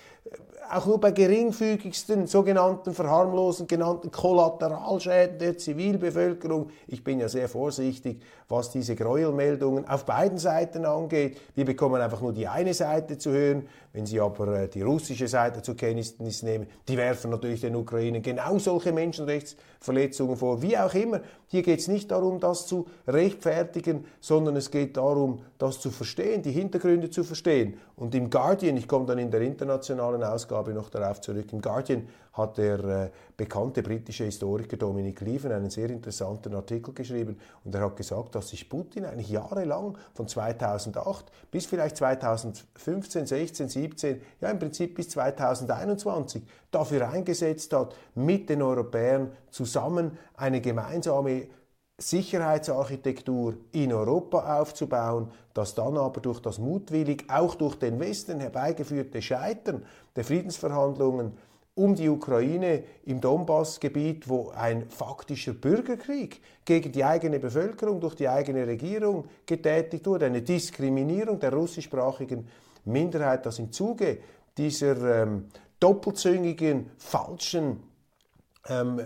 auch 0.71 0.85
nur 0.85 0.99
bei 0.99 1.11
geringfügigsten 1.11 2.27
sogenannten 2.27 2.93
verharmlosen 2.93 3.67
genannten 3.67 4.11
Kollateralschäden 4.11 5.39
der 5.39 5.57
Zivilbevölkerung. 5.57 6.69
Ich 6.87 7.03
bin 7.03 7.19
ja 7.19 7.27
sehr 7.29 7.49
vorsichtig, 7.49 8.21
was 8.47 8.71
diese 8.71 8.95
Gräuelmeldungen 8.95 9.87
auf 9.87 10.05
beiden 10.05 10.37
Seiten 10.37 10.85
angeht. 10.85 11.37
Wir 11.55 11.65
bekommen 11.65 12.01
einfach 12.01 12.21
nur 12.21 12.33
die 12.33 12.47
eine 12.47 12.73
Seite 12.73 13.17
zu 13.17 13.31
hören. 13.31 13.67
Wenn 13.93 14.05
Sie 14.05 14.19
aber 14.19 14.47
äh, 14.47 14.67
die 14.67 14.81
russische 14.81 15.27
Seite 15.27 15.61
zur 15.61 15.75
Kenntnis 15.75 16.43
nehmen, 16.43 16.67
die 16.87 16.97
werfen 16.97 17.31
natürlich 17.31 17.61
den 17.61 17.75
Ukrainern 17.75 18.21
genau 18.21 18.59
solche 18.59 18.91
Menschenrechtsverletzungen 18.91 20.35
vor, 20.35 20.61
wie 20.61 20.77
auch 20.77 20.93
immer. 20.93 21.21
Hier 21.47 21.63
geht 21.63 21.79
es 21.79 21.87
nicht 21.87 22.11
darum, 22.11 22.39
das 22.39 22.67
zu 22.67 22.87
rechtfertigen, 23.07 24.05
sondern 24.19 24.57
es 24.57 24.69
geht 24.69 24.97
darum, 24.97 25.41
das 25.57 25.79
zu 25.79 25.89
verstehen, 25.89 26.41
die 26.41 26.51
Hintergründe 26.51 27.09
zu 27.09 27.23
verstehen. 27.23 27.77
Und 27.95 28.13
im 28.13 28.29
Guardian, 28.29 28.75
ich 28.75 28.87
komme 28.87 29.05
dann 29.05 29.19
in 29.19 29.31
der 29.31 29.41
internationalen 29.41 30.23
Ausgabe 30.23 30.73
noch 30.73 30.89
darauf 30.89 31.21
zurück, 31.21 31.51
im 31.53 31.61
Guardian 31.61 32.07
hat 32.33 32.57
der 32.57 32.83
äh, 32.83 33.09
bekannte 33.37 33.81
britische 33.81 34.25
Historiker 34.25 34.75
Dominic 34.75 35.21
Lieven 35.21 35.53
einen 35.53 35.69
sehr 35.69 35.89
interessanten 35.89 36.53
Artikel 36.53 36.93
geschrieben 36.93 37.37
und 37.63 37.73
er 37.73 37.81
hat 37.81 37.95
gesagt, 37.95 38.35
dass 38.35 38.49
sich 38.49 38.69
Putin 38.69 39.05
eigentlich 39.05 39.29
jahrelang 39.29 39.97
von 40.13 40.27
2008 40.27 41.31
bis 41.49 41.65
vielleicht 41.65 41.95
2015, 41.95 43.25
16, 43.25 43.69
17, 43.69 44.21
ja 44.41 44.49
im 44.49 44.59
Prinzip 44.59 44.95
bis 44.95 45.09
2021 45.09 46.43
dafür 46.71 47.09
eingesetzt 47.09 47.71
hat, 47.71 47.95
mit 48.15 48.49
den 48.49 48.61
Europäern 48.61 49.31
zusammen 49.49 50.17
eine 50.35 50.59
gemeinsame 50.59 51.47
Sicherheitsarchitektur 51.97 53.55
in 53.71 53.93
Europa 53.93 54.59
aufzubauen, 54.59 55.31
das 55.53 55.75
dann 55.75 55.97
aber 55.97 56.19
durch 56.19 56.41
das 56.41 56.59
mutwillig 56.59 57.25
auch 57.29 57.55
durch 57.55 57.75
den 57.75 57.99
Westen 57.99 58.41
herbeigeführte 58.41 59.21
Scheitern 59.21 59.85
der 60.15 60.25
Friedensverhandlungen 60.25 61.37
um 61.75 61.93
die 61.93 62.09
Ukraine 62.09 62.83
im 63.05 63.19
Donbassgebiet, 63.19 64.29
wo 64.29 64.49
ein 64.49 64.89
faktischer 64.89 65.53
Bürgerkrieg 65.53 66.41
gegen 66.63 66.91
die 66.91 67.03
eigene 67.03 67.39
Bevölkerung 67.39 67.99
durch 67.99 68.15
die 68.15 68.29
eigene 68.29 68.65
Regierung 68.65 69.25
getätigt 69.45 70.05
wurde, 70.07 70.25
eine 70.27 70.41
Diskriminierung 70.41 71.39
der 71.39 71.53
russischsprachigen 71.53 72.47
Minderheit, 72.85 73.45
das 73.45 73.59
im 73.59 73.71
Zuge 73.73 74.19
dieser 74.57 75.23
ähm, 75.23 75.45
doppelzüngigen, 75.79 76.91
falschen 76.97 77.83
ähm, 78.67 79.01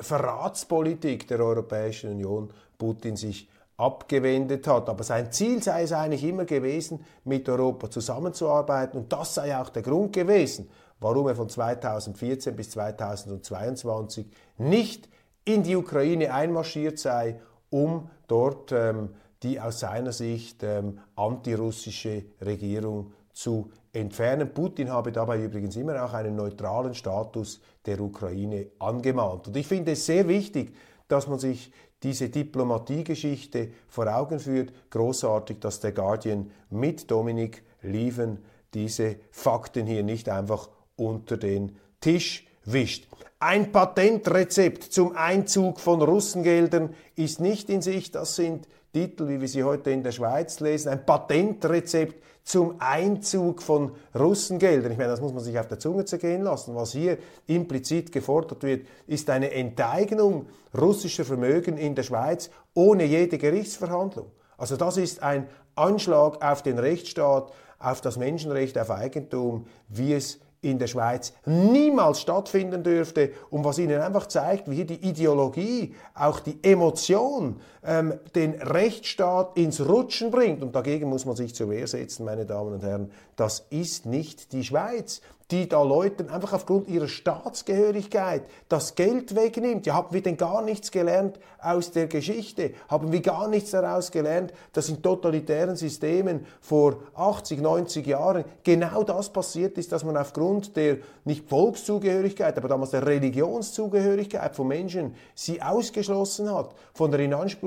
Verratspolitik 0.00 1.28
der 1.28 1.40
Europäischen 1.40 2.10
Union 2.10 2.52
Putin 2.78 3.16
sich 3.16 3.48
abgewendet 3.76 4.66
hat. 4.66 4.88
Aber 4.88 5.02
sein 5.02 5.32
Ziel 5.32 5.62
sei 5.62 5.82
es 5.82 5.92
eigentlich 5.92 6.24
immer 6.24 6.44
gewesen, 6.44 7.04
mit 7.24 7.48
Europa 7.48 7.90
zusammenzuarbeiten. 7.90 8.98
Und 8.98 9.12
das 9.12 9.34
sei 9.34 9.56
auch 9.56 9.68
der 9.68 9.82
Grund 9.82 10.12
gewesen, 10.12 10.70
warum 11.00 11.28
er 11.28 11.34
von 11.34 11.48
2014 11.48 12.54
bis 12.54 12.70
2022 12.70 14.26
nicht 14.58 15.08
in 15.44 15.62
die 15.62 15.76
Ukraine 15.76 16.32
einmarschiert 16.32 16.98
sei, 16.98 17.40
um 17.70 18.08
dort 18.28 18.72
ähm, 18.72 19.10
die 19.42 19.60
aus 19.60 19.80
seiner 19.80 20.12
Sicht 20.12 20.62
ähm, 20.62 21.00
antirussische 21.16 22.24
Regierung 22.40 23.12
zu 23.34 23.70
entfernen. 23.94 24.52
Putin 24.52 24.90
habe 24.90 25.12
dabei 25.12 25.42
übrigens 25.42 25.76
immer 25.76 26.04
auch 26.04 26.12
einen 26.12 26.36
neutralen 26.36 26.94
Status 26.94 27.60
der 27.86 28.00
Ukraine 28.00 28.66
angemahnt. 28.78 29.48
Und 29.48 29.56
ich 29.56 29.66
finde 29.66 29.92
es 29.92 30.04
sehr 30.04 30.28
wichtig, 30.28 30.74
dass 31.08 31.26
man 31.26 31.38
sich 31.38 31.72
diese 32.02 32.28
Diplomatiegeschichte 32.28 33.70
vor 33.88 34.14
Augen 34.14 34.38
führt. 34.38 34.72
Großartig, 34.90 35.60
dass 35.60 35.80
der 35.80 35.92
Guardian 35.92 36.50
mit 36.70 37.10
Dominik 37.10 37.62
Lieven 37.82 38.44
diese 38.74 39.16
Fakten 39.30 39.86
hier 39.86 40.02
nicht 40.02 40.28
einfach 40.28 40.68
unter 40.96 41.36
den 41.36 41.76
Tisch 42.00 42.46
wischt. 42.64 43.08
Ein 43.38 43.72
Patentrezept 43.72 44.84
zum 44.84 45.16
Einzug 45.16 45.80
von 45.80 46.02
Russengeldern 46.02 46.94
ist 47.14 47.40
nicht 47.40 47.70
in 47.70 47.82
sich. 47.82 48.10
Das 48.10 48.36
sind 48.36 48.66
Titel, 48.94 49.26
wie 49.26 49.40
wir 49.40 49.48
sie 49.48 49.64
heute 49.64 49.90
in 49.90 50.04
der 50.04 50.12
Schweiz 50.12 50.60
lesen. 50.60 50.90
Ein 50.90 51.04
Patentrezept 51.04 52.22
zum 52.44 52.76
Einzug 52.78 53.60
von 53.60 53.90
Russengeldern. 54.16 54.92
Ich 54.92 54.98
meine, 54.98 55.10
das 55.10 55.20
muss 55.20 55.32
man 55.32 55.42
sich 55.42 55.58
auf 55.58 55.66
der 55.66 55.80
Zunge 55.80 56.04
zergehen 56.04 56.42
lassen. 56.42 56.76
Was 56.76 56.92
hier 56.92 57.18
implizit 57.48 58.12
gefordert 58.12 58.62
wird, 58.62 58.86
ist 59.08 59.28
eine 59.30 59.50
Enteignung 59.50 60.46
russischer 60.80 61.24
Vermögen 61.24 61.76
in 61.76 61.96
der 61.96 62.04
Schweiz 62.04 62.50
ohne 62.72 63.04
jede 63.04 63.36
Gerichtsverhandlung. 63.36 64.30
Also 64.56 64.76
das 64.76 64.96
ist 64.96 65.24
ein 65.24 65.48
Anschlag 65.74 66.44
auf 66.44 66.62
den 66.62 66.78
Rechtsstaat, 66.78 67.50
auf 67.80 68.00
das 68.00 68.16
Menschenrecht 68.16 68.78
auf 68.78 68.92
Eigentum, 68.92 69.66
wie 69.88 70.12
es 70.12 70.38
in 70.64 70.78
der 70.78 70.86
Schweiz 70.86 71.32
niemals 71.44 72.20
stattfinden 72.20 72.82
dürfte 72.82 73.32
und 73.50 73.64
was 73.64 73.78
ihnen 73.78 74.00
einfach 74.00 74.26
zeigt, 74.26 74.70
wie 74.70 74.76
hier 74.76 74.86
die 74.86 75.06
Ideologie, 75.06 75.94
auch 76.14 76.40
die 76.40 76.58
Emotion 76.62 77.60
ähm, 77.84 78.14
den 78.34 78.54
Rechtsstaat 78.54 79.56
ins 79.56 79.86
Rutschen 79.86 80.30
bringt. 80.30 80.62
Und 80.62 80.74
dagegen 80.74 81.08
muss 81.08 81.24
man 81.24 81.36
sich 81.36 81.54
zur 81.54 81.70
Wehr 81.70 81.86
setzen, 81.86 82.24
meine 82.24 82.46
Damen 82.46 82.74
und 82.74 82.82
Herren. 82.82 83.10
Das 83.36 83.66
ist 83.70 84.06
nicht 84.06 84.52
die 84.52 84.64
Schweiz 84.64 85.20
die 85.50 85.68
da 85.68 85.82
Leuten 85.82 86.30
einfach 86.30 86.54
aufgrund 86.54 86.88
ihrer 86.88 87.08
Staatsgehörigkeit 87.08 88.42
das 88.68 88.94
Geld 88.94 89.34
wegnimmt. 89.34 89.84
Ja, 89.86 89.94
haben 89.94 90.14
wir 90.14 90.22
denn 90.22 90.36
gar 90.36 90.62
nichts 90.62 90.90
gelernt 90.90 91.38
aus 91.60 91.90
der 91.90 92.06
Geschichte? 92.06 92.72
Haben 92.88 93.12
wir 93.12 93.20
gar 93.20 93.48
nichts 93.48 93.70
daraus 93.70 94.10
gelernt, 94.10 94.52
dass 94.72 94.88
in 94.88 95.02
totalitären 95.02 95.76
Systemen 95.76 96.46
vor 96.60 96.96
80, 97.14 97.60
90 97.60 98.06
Jahren 98.06 98.44
genau 98.62 99.02
das 99.02 99.30
passiert 99.30 99.76
ist, 99.76 99.92
dass 99.92 100.04
man 100.04 100.16
aufgrund 100.16 100.76
der 100.76 100.98
nicht 101.24 101.48
Volkszugehörigkeit, 101.48 102.56
aber 102.56 102.68
damals 102.68 102.90
der 102.90 103.06
Religionszugehörigkeit 103.06 104.56
von 104.56 104.68
Menschen 104.68 105.14
sie 105.34 105.60
ausgeschlossen 105.60 106.52
hat 106.52 106.74
von 106.94 107.10
der 107.10 107.20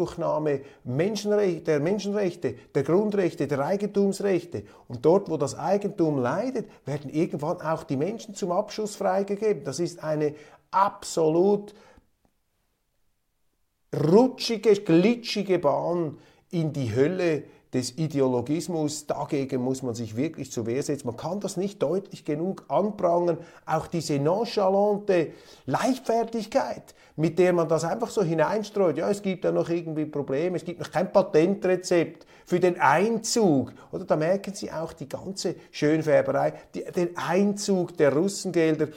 Inanspruchnahme 0.08 0.62
Menschenrechte, 0.84 1.62
der 1.62 1.80
Menschenrechte, 1.80 2.56
der 2.74 2.84
Grundrechte, 2.84 3.48
der 3.48 3.60
Eigentumsrechte. 3.60 4.64
Und 4.88 5.06
dort, 5.06 5.30
wo 5.30 5.38
das 5.38 5.58
Eigentum 5.58 6.20
leidet, 6.20 6.68
werden 6.86 7.10
irgendwann 7.10 7.62
auch 7.62 7.78
auch 7.78 7.84
die 7.84 7.98
Menschen 7.98 8.34
zum 8.34 8.52
Abschuss 8.52 8.96
freigegeben. 8.96 9.64
Das 9.64 9.80
ist 9.80 10.04
eine 10.04 10.34
absolut 10.72 11.74
rutschige, 13.96 14.74
glitschige 14.74 15.60
Bahn 15.60 16.18
in 16.50 16.74
die 16.74 16.96
Hölle 16.96 17.44
des 17.74 17.98
Ideologismus. 17.98 19.06
Dagegen 19.06 19.62
muss 19.62 19.84
man 19.84 19.94
sich 19.94 20.16
wirklich 20.16 20.52
zur 20.52 20.66
Wehr 20.66 20.82
setzen. 20.82 21.08
Man 21.08 21.18
kann 21.18 21.40
das 21.40 21.58
nicht 21.58 21.84
deutlich 21.84 22.26
genug 22.26 22.66
anprangern. 22.68 23.38
Auch 23.66 23.88
diese 23.88 24.20
nonchalante 24.20 25.34
Leichtfertigkeit, 25.66 26.96
mit 27.18 27.38
der 27.38 27.52
man 27.52 27.68
das 27.68 27.84
einfach 27.84 28.10
so 28.10 28.24
hineinstreut. 28.24 28.98
Ja, 28.98 29.10
es 29.10 29.22
gibt 29.22 29.44
da 29.44 29.52
noch 29.52 29.70
irgendwie 29.70 30.06
Probleme, 30.06 30.56
es 30.56 30.64
gibt 30.64 30.80
noch 30.80 30.92
kein 30.92 31.12
Patentrezept 31.12 32.26
für 32.46 32.60
den 32.60 32.80
Einzug. 32.80 33.74
Oder 33.92 34.06
da 34.06 34.16
merken 34.16 34.54
Sie 34.54 34.72
auch 34.72 34.94
die 34.94 35.10
ganze 35.10 35.56
Schönfärberei, 35.72 36.54
die, 36.74 36.86
den 36.86 37.18
Einzug 37.18 37.98
der 37.98 38.14
Russengelder 38.14 38.88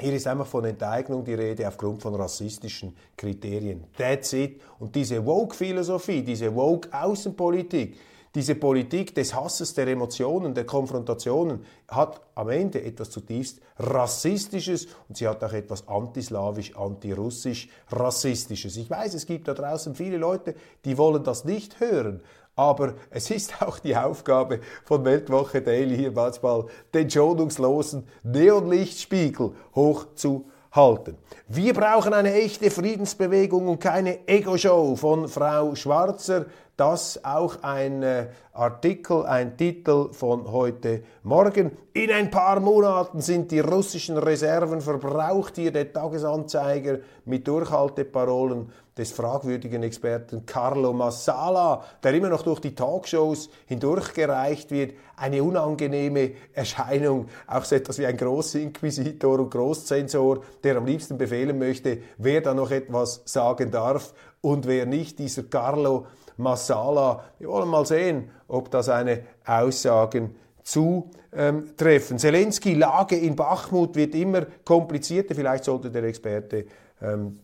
hier 0.00 0.12
ist 0.12 0.28
einfach 0.28 0.46
von 0.46 0.64
Enteignung 0.64 1.24
die 1.24 1.34
Rede 1.34 1.66
aufgrund 1.66 2.00
von 2.00 2.14
rassistischen 2.14 2.96
Kriterien. 3.16 3.82
That's 3.96 4.32
it. 4.32 4.60
Und 4.78 4.94
diese 4.94 5.26
Woke-Philosophie, 5.26 6.22
diese 6.22 6.54
Woke-Außenpolitik, 6.54 7.96
diese 8.34 8.54
Politik 8.54 9.14
des 9.14 9.34
Hasses, 9.34 9.74
der 9.74 9.86
Emotionen, 9.88 10.54
der 10.54 10.64
Konfrontationen 10.64 11.64
hat 11.88 12.20
am 12.34 12.50
Ende 12.50 12.82
etwas 12.82 13.10
zutiefst 13.10 13.60
Rassistisches 13.78 14.86
und 15.08 15.16
sie 15.16 15.26
hat 15.26 15.42
auch 15.42 15.52
etwas 15.52 15.86
antislawisch, 15.88 16.76
antirussisch, 16.76 17.68
Rassistisches. 17.90 18.76
Ich 18.76 18.90
weiß, 18.90 19.14
es 19.14 19.26
gibt 19.26 19.48
da 19.48 19.54
draußen 19.54 19.94
viele 19.94 20.18
Leute, 20.18 20.54
die 20.84 20.98
wollen 20.98 21.24
das 21.24 21.44
nicht 21.44 21.80
hören, 21.80 22.22
aber 22.58 22.94
es 23.10 23.30
ist 23.30 23.62
auch 23.62 23.78
die 23.78 23.96
Aufgabe 23.96 24.60
von 24.84 25.04
Weltwoche 25.04 25.62
Daily 25.62 25.96
hier 25.96 26.12
manchmal 26.12 26.66
den 26.92 27.08
schonungslosen 27.08 28.06
Neonlichtspiegel 28.24 29.52
hochzuhalten. 29.74 31.16
Wir 31.46 31.72
brauchen 31.72 32.12
eine 32.12 32.34
echte 32.34 32.70
Friedensbewegung 32.70 33.68
und 33.68 33.80
keine 33.80 34.26
Ego-Show 34.26 34.96
von 34.96 35.28
Frau 35.28 35.74
Schwarzer. 35.76 36.46
Das 36.78 37.24
auch 37.24 37.56
ein 37.62 38.04
äh, 38.04 38.28
Artikel, 38.52 39.26
ein 39.26 39.56
Titel 39.56 40.12
von 40.12 40.52
heute 40.52 41.02
Morgen. 41.24 41.72
In 41.92 42.12
ein 42.12 42.30
paar 42.30 42.60
Monaten 42.60 43.20
sind 43.20 43.50
die 43.50 43.58
russischen 43.58 44.16
Reserven 44.16 44.80
verbraucht. 44.80 45.56
Hier 45.56 45.72
der 45.72 45.92
Tagesanzeiger 45.92 47.00
mit 47.24 47.48
Durchhalteparolen 47.48 48.70
des 48.96 49.10
fragwürdigen 49.10 49.82
Experten 49.82 50.46
Carlo 50.46 50.92
Massala, 50.92 51.82
der 52.00 52.14
immer 52.14 52.28
noch 52.28 52.42
durch 52.42 52.60
die 52.60 52.76
Talkshows 52.76 53.50
hindurchgereicht 53.66 54.70
wird. 54.70 54.94
Eine 55.16 55.42
unangenehme 55.42 56.30
Erscheinung, 56.52 57.26
auch 57.48 57.64
so 57.64 57.74
etwas 57.74 57.98
wie 57.98 58.06
ein 58.06 58.16
Großinquisitor 58.16 59.40
und 59.40 59.50
Großzensor, 59.50 60.44
der 60.62 60.76
am 60.76 60.86
liebsten 60.86 61.18
befehlen 61.18 61.58
möchte, 61.58 61.98
wer 62.18 62.40
da 62.40 62.54
noch 62.54 62.70
etwas 62.70 63.22
sagen 63.24 63.72
darf 63.72 64.14
und 64.40 64.68
wer 64.68 64.86
nicht. 64.86 65.18
Dieser 65.18 65.42
Carlo 65.42 66.06
Massala. 66.38 67.24
Wir 67.38 67.48
wollen 67.48 67.68
mal 67.68 67.84
sehen, 67.84 68.30
ob 68.48 68.70
das 68.70 68.88
eine 68.88 69.22
Aussagen 69.44 70.34
zutreffen. 70.62 72.16
Ähm, 72.16 72.18
Zelensky, 72.18 72.74
Lage 72.74 73.16
in 73.16 73.36
Bachmut 73.36 73.96
wird 73.96 74.14
immer 74.14 74.46
komplizierter. 74.64 75.34
Vielleicht 75.34 75.64
sollte 75.64 75.90
der 75.90 76.04
Experte 76.04 76.66
ähm, 77.02 77.40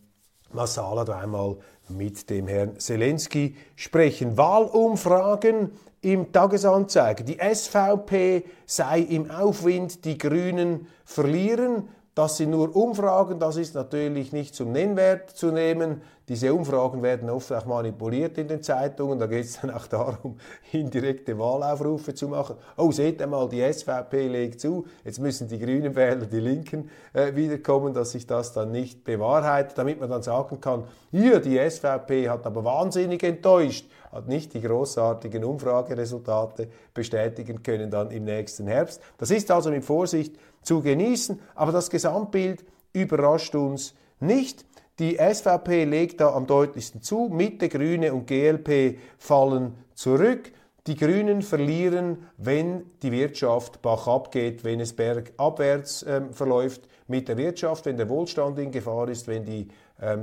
Massala 0.51 1.03
da 1.03 1.19
einmal 1.19 1.57
mit 1.89 2.29
dem 2.29 2.47
Herrn 2.47 2.79
Zelensky 2.79 3.55
sprechen. 3.75 4.37
Wahlumfragen 4.37 5.71
im 6.01 6.31
Tagesanzeiger. 6.31 7.23
Die 7.23 7.37
SVP 7.39 8.45
sei 8.65 8.99
im 8.99 9.29
Aufwind, 9.29 10.05
die 10.05 10.17
Grünen 10.17 10.87
verlieren. 11.03 11.89
Das 12.15 12.37
sind 12.37 12.51
nur 12.51 12.73
Umfragen, 12.73 13.39
das 13.39 13.57
ist 13.57 13.75
natürlich 13.75 14.31
nicht 14.31 14.55
zum 14.55 14.71
Nennwert 14.71 15.31
zu 15.31 15.51
nehmen. 15.51 16.01
Diese 16.29 16.53
Umfragen 16.53 17.03
werden 17.03 17.29
oft 17.29 17.51
auch 17.51 17.65
manipuliert 17.65 18.37
in 18.37 18.47
den 18.47 18.63
Zeitungen. 18.63 19.19
Da 19.19 19.27
geht 19.27 19.43
es 19.43 19.59
dann 19.59 19.69
auch 19.69 19.85
darum, 19.85 20.37
indirekte 20.71 21.37
Wahlaufrufe 21.37 22.13
zu 22.13 22.29
machen. 22.29 22.55
Oh, 22.77 22.93
seht 22.93 23.21
einmal, 23.21 23.49
die 23.49 23.61
SVP 23.61 24.29
legt 24.29 24.61
zu. 24.61 24.85
Jetzt 25.03 25.19
müssen 25.19 25.49
die 25.49 25.59
Grünen 25.59 25.93
Wähler, 25.93 26.25
die 26.25 26.39
Linken 26.39 26.89
äh, 27.11 27.35
wiederkommen, 27.35 27.93
dass 27.93 28.11
sich 28.11 28.25
das 28.25 28.53
dann 28.53 28.71
nicht 28.71 29.03
bewahrheitet, 29.03 29.77
damit 29.77 29.99
man 29.99 30.09
dann 30.09 30.23
sagen 30.23 30.61
kann, 30.61 30.85
hier, 31.11 31.41
die 31.41 31.59
SVP 31.69 32.29
hat 32.29 32.45
aber 32.45 32.63
wahnsinnig 32.63 33.23
enttäuscht, 33.23 33.89
hat 34.13 34.29
nicht 34.29 34.53
die 34.53 34.61
großartigen 34.61 35.43
Umfrageresultate 35.43 36.69
bestätigen 36.93 37.61
können 37.61 37.91
dann 37.91 38.09
im 38.11 38.23
nächsten 38.23 38.67
Herbst. 38.67 39.01
Das 39.17 39.31
ist 39.31 39.51
also 39.51 39.69
mit 39.69 39.83
Vorsicht 39.83 40.37
zu 40.65 40.81
genießen, 40.81 41.39
aber 41.55 41.71
das 41.71 41.89
Gesamtbild 41.89 42.65
überrascht 42.93 43.55
uns 43.55 43.95
nicht. 44.19 44.65
Die 44.99 45.17
SVP 45.17 45.83
legt 45.83 46.21
da 46.21 46.33
am 46.33 46.47
deutlichsten 46.47 47.01
zu, 47.01 47.29
Mitte, 47.31 47.67
Grüne 47.67 48.13
und 48.13 48.27
GLP 48.27 48.97
fallen 49.17 49.73
zurück. 49.93 50.51
Die 50.87 50.95
Grünen 50.95 51.41
verlieren, 51.41 52.27
wenn 52.37 52.83
die 53.01 53.11
Wirtschaft 53.11 53.81
bachabgeht, 53.81 54.57
geht, 54.57 54.63
wenn 54.63 54.79
es 54.79 54.93
bergabwärts 54.93 56.03
äh, 56.03 56.21
verläuft 56.31 56.87
mit 57.07 57.27
der 57.27 57.37
Wirtschaft, 57.37 57.85
wenn 57.87 57.97
der 57.97 58.07
Wohlstand 58.07 58.59
in 58.59 58.71
Gefahr 58.71 59.09
ist, 59.09 59.27
wenn 59.27 59.45
die 59.45 59.67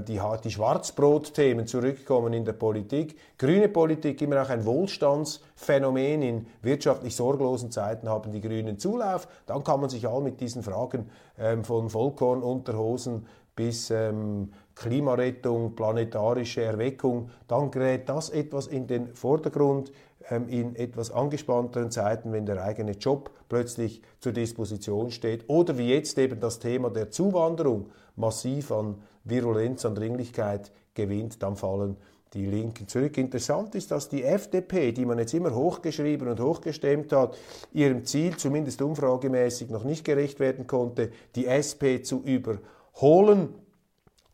die, 0.07 0.21
die 0.45 0.51
Schwarzbrotthemen 0.51 1.67
zurückkommen 1.67 2.35
in 2.35 2.45
der 2.45 2.53
Politik. 2.53 3.17
Grüne 3.39 3.69
Politik 3.69 4.21
immer 4.21 4.43
auch 4.43 4.51
ein 4.51 4.67
Wohlstandsphänomen. 4.67 6.21
In 6.21 6.47
wirtschaftlich 6.61 7.17
sorglosen 7.17 7.71
Zeiten 7.71 8.07
haben 8.09 8.33
die 8.33 8.43
Grünen 8.43 8.79
Zulauf. 8.79 9.27
Dann 9.47 9.65
kann 9.65 9.81
man 9.81 9.89
sich 9.89 10.07
all 10.07 10.21
mit 10.21 10.43
diesen 10.43 10.63
Fragen 10.63 11.09
ähm, 11.39 11.65
von 11.65 11.89
Vollkornunterhosen 11.89 13.27
bis 13.57 13.91
ähm, 13.91 14.53
Klimarettung, 14.75 15.75
planetarische 15.75 16.63
Erweckung, 16.63 17.31
dann 17.49 17.71
gerät 17.71 18.09
das 18.09 18.31
etwas 18.31 18.67
in 18.67 18.87
den 18.87 19.15
Vordergrund 19.15 19.93
ähm, 20.31 20.49
in 20.49 20.77
etwas 20.77 21.11
angespannteren 21.11 21.91
Zeiten, 21.91 22.33
wenn 22.33 22.47
der 22.47 22.63
eigene 22.63 22.93
Job 22.93 23.31
plötzlich 23.49 24.01
zur 24.21 24.33
Disposition 24.33 25.11
steht 25.11 25.49
oder 25.49 25.77
wie 25.77 25.91
jetzt 25.91 26.19
eben 26.19 26.41
das 26.41 26.59
Thema 26.59 26.91
der 26.91 27.11
Zuwanderung 27.11 27.91
massiv 28.17 28.73
an 28.73 29.03
Virulenz, 29.25 29.85
an 29.85 29.95
Dringlichkeit 29.95 30.73
gewinnt, 30.95 31.43
dann 31.43 31.57
fallen 31.57 31.97
die 32.35 32.47
Linken 32.47 32.89
zurück. 32.89 33.19
Interessant 33.19 33.75
ist, 33.75 33.91
dass 33.91 34.09
die 34.09 34.25
FDP, 34.25 34.93
die 34.93 35.05
man 35.05 35.19
jetzt 35.19 35.35
immer 35.35 35.55
hochgeschrieben 35.55 36.29
und 36.29 36.41
hochgestemmt 36.41 37.13
hat, 37.13 37.37
ihrem 37.73 38.05
Ziel 38.05 38.37
zumindest 38.37 38.81
umfragemäßig 38.81 39.69
noch 39.69 39.85
nicht 39.85 40.05
gerecht 40.05 40.41
werden 40.41 40.67
konnte, 40.67 41.11
die 41.37 41.47
SP 41.47 42.01
zu 42.03 42.23
überholen. 42.23 43.55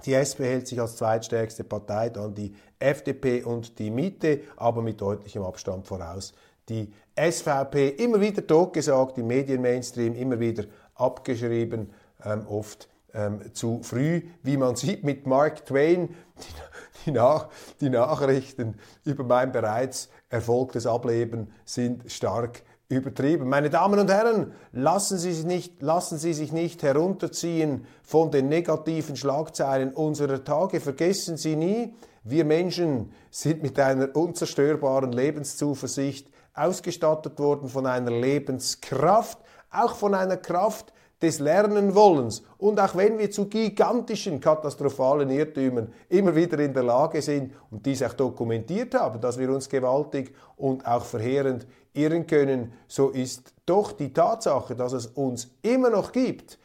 Die 0.05 0.15
SP 0.15 0.47
hält 0.47 0.69
sich 0.69 0.81
als 0.81 0.97
zweitstärkste 0.97 1.65
Partei 1.65 2.11
dann 2.11 2.35
die 2.35 2.55
FDP 2.79 3.43
und 3.43 3.81
die 3.81 3.91
Mitte, 3.91 4.43
aber 4.57 4.81
mit 4.81 5.01
deutlichem 5.01 5.43
Abstand 5.43 5.89
voraus. 5.89 6.33
Die 6.69 6.93
SVP 7.19 7.89
immer 7.89 8.21
wieder 8.21 8.47
totgesagt, 8.47 9.19
im 9.19 9.27
Medienmainstream 9.27 10.15
immer 10.15 10.39
wieder 10.39 10.65
abgeschrieben, 10.95 11.91
ähm, 12.25 12.47
oft 12.47 12.89
ähm, 13.19 13.53
zu 13.53 13.81
früh, 13.83 14.23
wie 14.43 14.57
man 14.57 14.77
sieht 14.77 15.05
mit 15.05 15.27
Mark 15.27 15.67
Twain. 15.67 16.09
Die, 16.09 17.05
die, 17.05 17.11
Nach 17.11 17.49
die 17.81 17.91
Nachrichten 17.91 18.77
über 19.05 19.25
mein 19.25 19.51
bereits 19.51 20.09
erfolgtes 20.31 20.87
Ableben 20.87 21.53
sind 21.65 22.11
stark 22.11 22.63
übertrieben. 22.89 23.49
Meine 23.49 23.71
Damen 23.71 23.99
und 23.99 24.11
Herren, 24.11 24.53
lassen 24.73 25.19
Sie, 25.19 25.33
sich 25.33 25.45
nicht, 25.45 25.83
lassen 25.83 26.17
Sie 26.17 26.33
sich 26.33 26.53
nicht 26.53 26.83
herunterziehen 26.83 27.87
von 28.03 28.31
den 28.31 28.49
negativen 28.49 29.17
Schlagzeilen 29.17 29.93
unserer 29.93 30.43
Tage. 30.45 30.81
Vergessen 30.81 31.37
Sie 31.37 31.57
nie, 31.57 31.95
wir 32.23 32.45
Menschen 32.45 33.13
sind 33.31 33.63
mit 33.63 33.79
einer 33.79 34.15
unzerstörbaren 34.15 35.13
Lebenszuversicht 35.13 36.29
ausgestattet 36.55 37.39
worden, 37.39 37.69
von 37.69 37.87
einer 37.87 38.11
Lebenskraft, 38.11 39.39
auch 39.71 39.95
von 39.95 40.15
einer 40.15 40.37
Kraft 40.37 40.93
des 41.21 41.41
Lernenwollens. 41.41 42.43
Und 42.59 42.79
auch 42.81 42.95
wenn 42.97 43.19
wir 43.19 43.31
zu 43.31 43.47
gigantischen, 43.47 44.41
katastrophalen 44.41 45.31
Irrtümern 45.31 45.93
immer 46.09 46.35
wieder 46.35 46.59
in 46.61 46.73
der 46.73 46.85
Lage 46.85 47.21
sind 47.23 47.53
und 47.71 47.85
dies 47.85 48.03
auch 48.03 48.15
dokumentiert 48.15 48.95
haben, 48.95 49.21
dass 49.21 49.39
wir 49.39 49.51
uns 49.51 49.69
gewaltig 49.69 50.35
und 50.57 50.87
auch 50.87 51.05
verheerend 51.05 51.67
irren 51.93 52.27
können, 52.27 52.73
so 52.87 53.11
ist 53.11 53.53
doch 53.67 53.93
die 53.93 54.13
Tatsache, 54.13 54.77
dass 54.77 54.93
es 54.93 55.07
uns 55.07 55.49
immer 55.63 55.91
noch 55.91 56.13
gibt, 56.13 56.59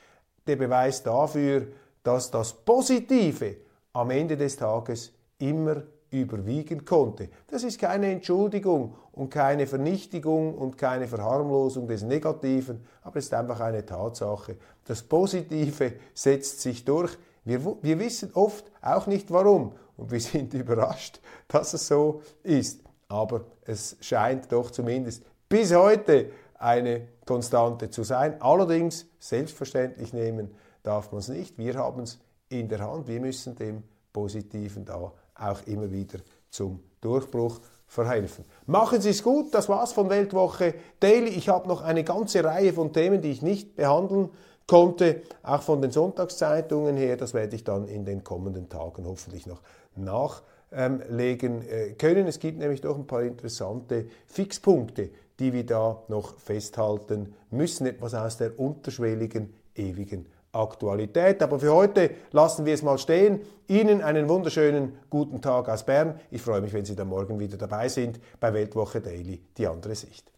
der 0.46 0.56
Beweis 0.56 1.02
dafür, 1.02 1.68
dass 2.04 2.30
das 2.30 2.54
Positive 2.54 3.56
am 3.94 4.12
Ende 4.12 4.38
des 4.38 4.58
Tages 4.58 5.14
immer 5.40 5.84
überwiegen 6.22 6.86
konnte. 6.86 7.30
Das 7.48 7.64
ist 7.64 7.80
keine 7.80 8.12
Entschuldigung 8.12 8.96
und 9.12 9.30
keine 9.30 9.68
Vernichtigung 9.68 10.56
und 10.56 10.78
keine 10.78 11.08
Verharmlosung 11.08 11.88
des 11.88 12.04
Negativen, 12.04 12.86
aber 13.02 13.18
es 13.18 13.26
ist 13.26 13.34
einfach 13.34 13.60
eine 13.60 13.86
Tatsache. 13.86 14.58
Das 14.86 15.04
Positive 15.04 15.94
setzt 16.14 16.62
sich 16.62 16.86
durch. 16.86 17.18
Wir, 17.46 17.64
wir 17.82 18.00
wissen 18.00 18.32
oft 18.34 18.72
auch 18.82 19.08
nicht 19.08 19.32
warum 19.32 19.74
und 19.98 20.12
wir 20.12 20.20
sind 20.22 20.54
überrascht, 20.54 21.20
dass 21.48 21.74
es 21.74 21.88
so 21.88 22.22
ist. 22.44 22.84
Aber 23.08 23.46
es 23.66 23.98
scheint 24.02 24.52
doch 24.52 24.72
zumindest 24.72 25.24
bis 25.48 25.74
heute 25.74 26.32
eine 26.58 27.08
Konstante 27.26 27.90
zu 27.90 28.04
sein. 28.04 28.42
Allerdings, 28.42 29.06
selbstverständlich 29.20 30.14
nehmen 30.14 30.56
darf 30.82 31.12
man 31.12 31.20
es 31.20 31.28
nicht. 31.28 31.58
Wir 31.58 31.76
haben 31.76 32.04
es 32.04 32.20
in 32.50 32.70
der 32.70 32.80
Hand. 32.80 33.08
Wir 33.08 33.20
müssen 33.20 33.56
dem 33.56 33.84
Positiven 34.12 34.86
da 34.86 35.12
auch 35.36 35.62
immer 35.66 35.92
wieder 35.92 36.20
zum 36.50 36.80
Durchbruch 37.02 37.60
verhelfen. 37.88 38.46
Machen 38.66 39.02
Sie 39.02 39.10
es 39.10 39.24
gut, 39.24 39.54
das 39.54 39.70
war's 39.70 39.94
von 39.94 40.10
Weltwoche 40.10 40.74
Daily. 41.00 41.30
Ich 41.30 41.50
habe 41.50 41.68
noch 41.68 41.82
eine 41.82 42.04
ganze 42.04 42.44
Reihe 42.44 42.74
von 42.74 42.92
Themen, 42.92 43.22
die 43.22 43.32
ich 43.32 43.42
nicht 43.42 43.76
behandeln 43.76 44.30
konnte, 44.68 45.22
auch 45.44 45.62
von 45.62 45.82
den 45.82 45.92
Sonntagszeitungen 45.92 46.98
her. 46.98 47.18
Das 47.18 47.34
werde 47.34 47.56
ich 47.56 47.64
dann 47.64 47.88
in 47.88 48.06
den 48.06 48.24
kommenden 48.24 48.70
Tagen 48.70 49.06
hoffentlich 49.06 49.46
noch 49.46 49.62
nachlegen 49.96 51.62
äh, 51.62 51.94
können. 51.94 52.28
Es 52.28 52.40
gibt 52.40 52.58
nämlich 52.58 52.82
doch 52.82 52.98
ein 52.98 53.08
paar 53.08 53.24
interessante 53.24 54.08
Fixpunkte, 54.28 55.10
die 55.40 55.54
wir 55.54 55.66
da 55.66 56.02
noch 56.08 56.38
festhalten 56.40 57.36
müssen. 57.52 57.86
Etwas 57.86 58.14
aus 58.14 58.38
der 58.38 58.60
unterschwelligen, 58.60 59.54
ewigen 59.76 60.28
Aktualität. 60.54 61.42
Aber 61.42 61.60
für 61.60 61.74
heute 61.74 62.12
lassen 62.32 62.66
wir 62.66 62.74
es 62.74 62.84
mal 62.84 62.98
stehen. 62.98 63.42
Ihnen 63.68 64.02
einen 64.02 64.30
wunderschönen 64.30 64.94
guten 65.10 65.42
Tag 65.42 65.68
aus 65.68 65.86
Bern. 65.86 66.20
Ich 66.32 66.42
freue 66.42 66.62
mich, 66.62 66.74
wenn 66.74 66.86
Sie 66.86 66.96
dann 66.96 67.08
morgen 67.10 67.40
wieder 67.40 67.58
dabei 67.58 67.90
sind 67.90 68.20
bei 68.40 68.54
Weltwoche 68.54 69.02
Daily, 69.02 69.42
die 69.58 69.68
andere 69.68 69.96
Sicht. 69.96 70.32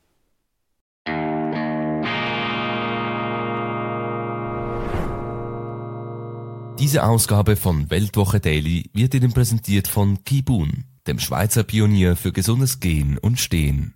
Diese 6.79 7.05
Ausgabe 7.05 7.55
von 7.55 7.89
Weltwoche 7.89 8.39
Daily 8.39 8.89
wird 8.93 9.13
Ihnen 9.13 9.33
präsentiert 9.33 9.87
von 9.87 10.23
Kibun, 10.23 10.83
dem 11.07 11.19
Schweizer 11.19 11.63
Pionier 11.63 12.15
für 12.15 12.31
gesundes 12.31 12.79
Gehen 12.79 13.17
und 13.17 13.39
Stehen. 13.39 13.95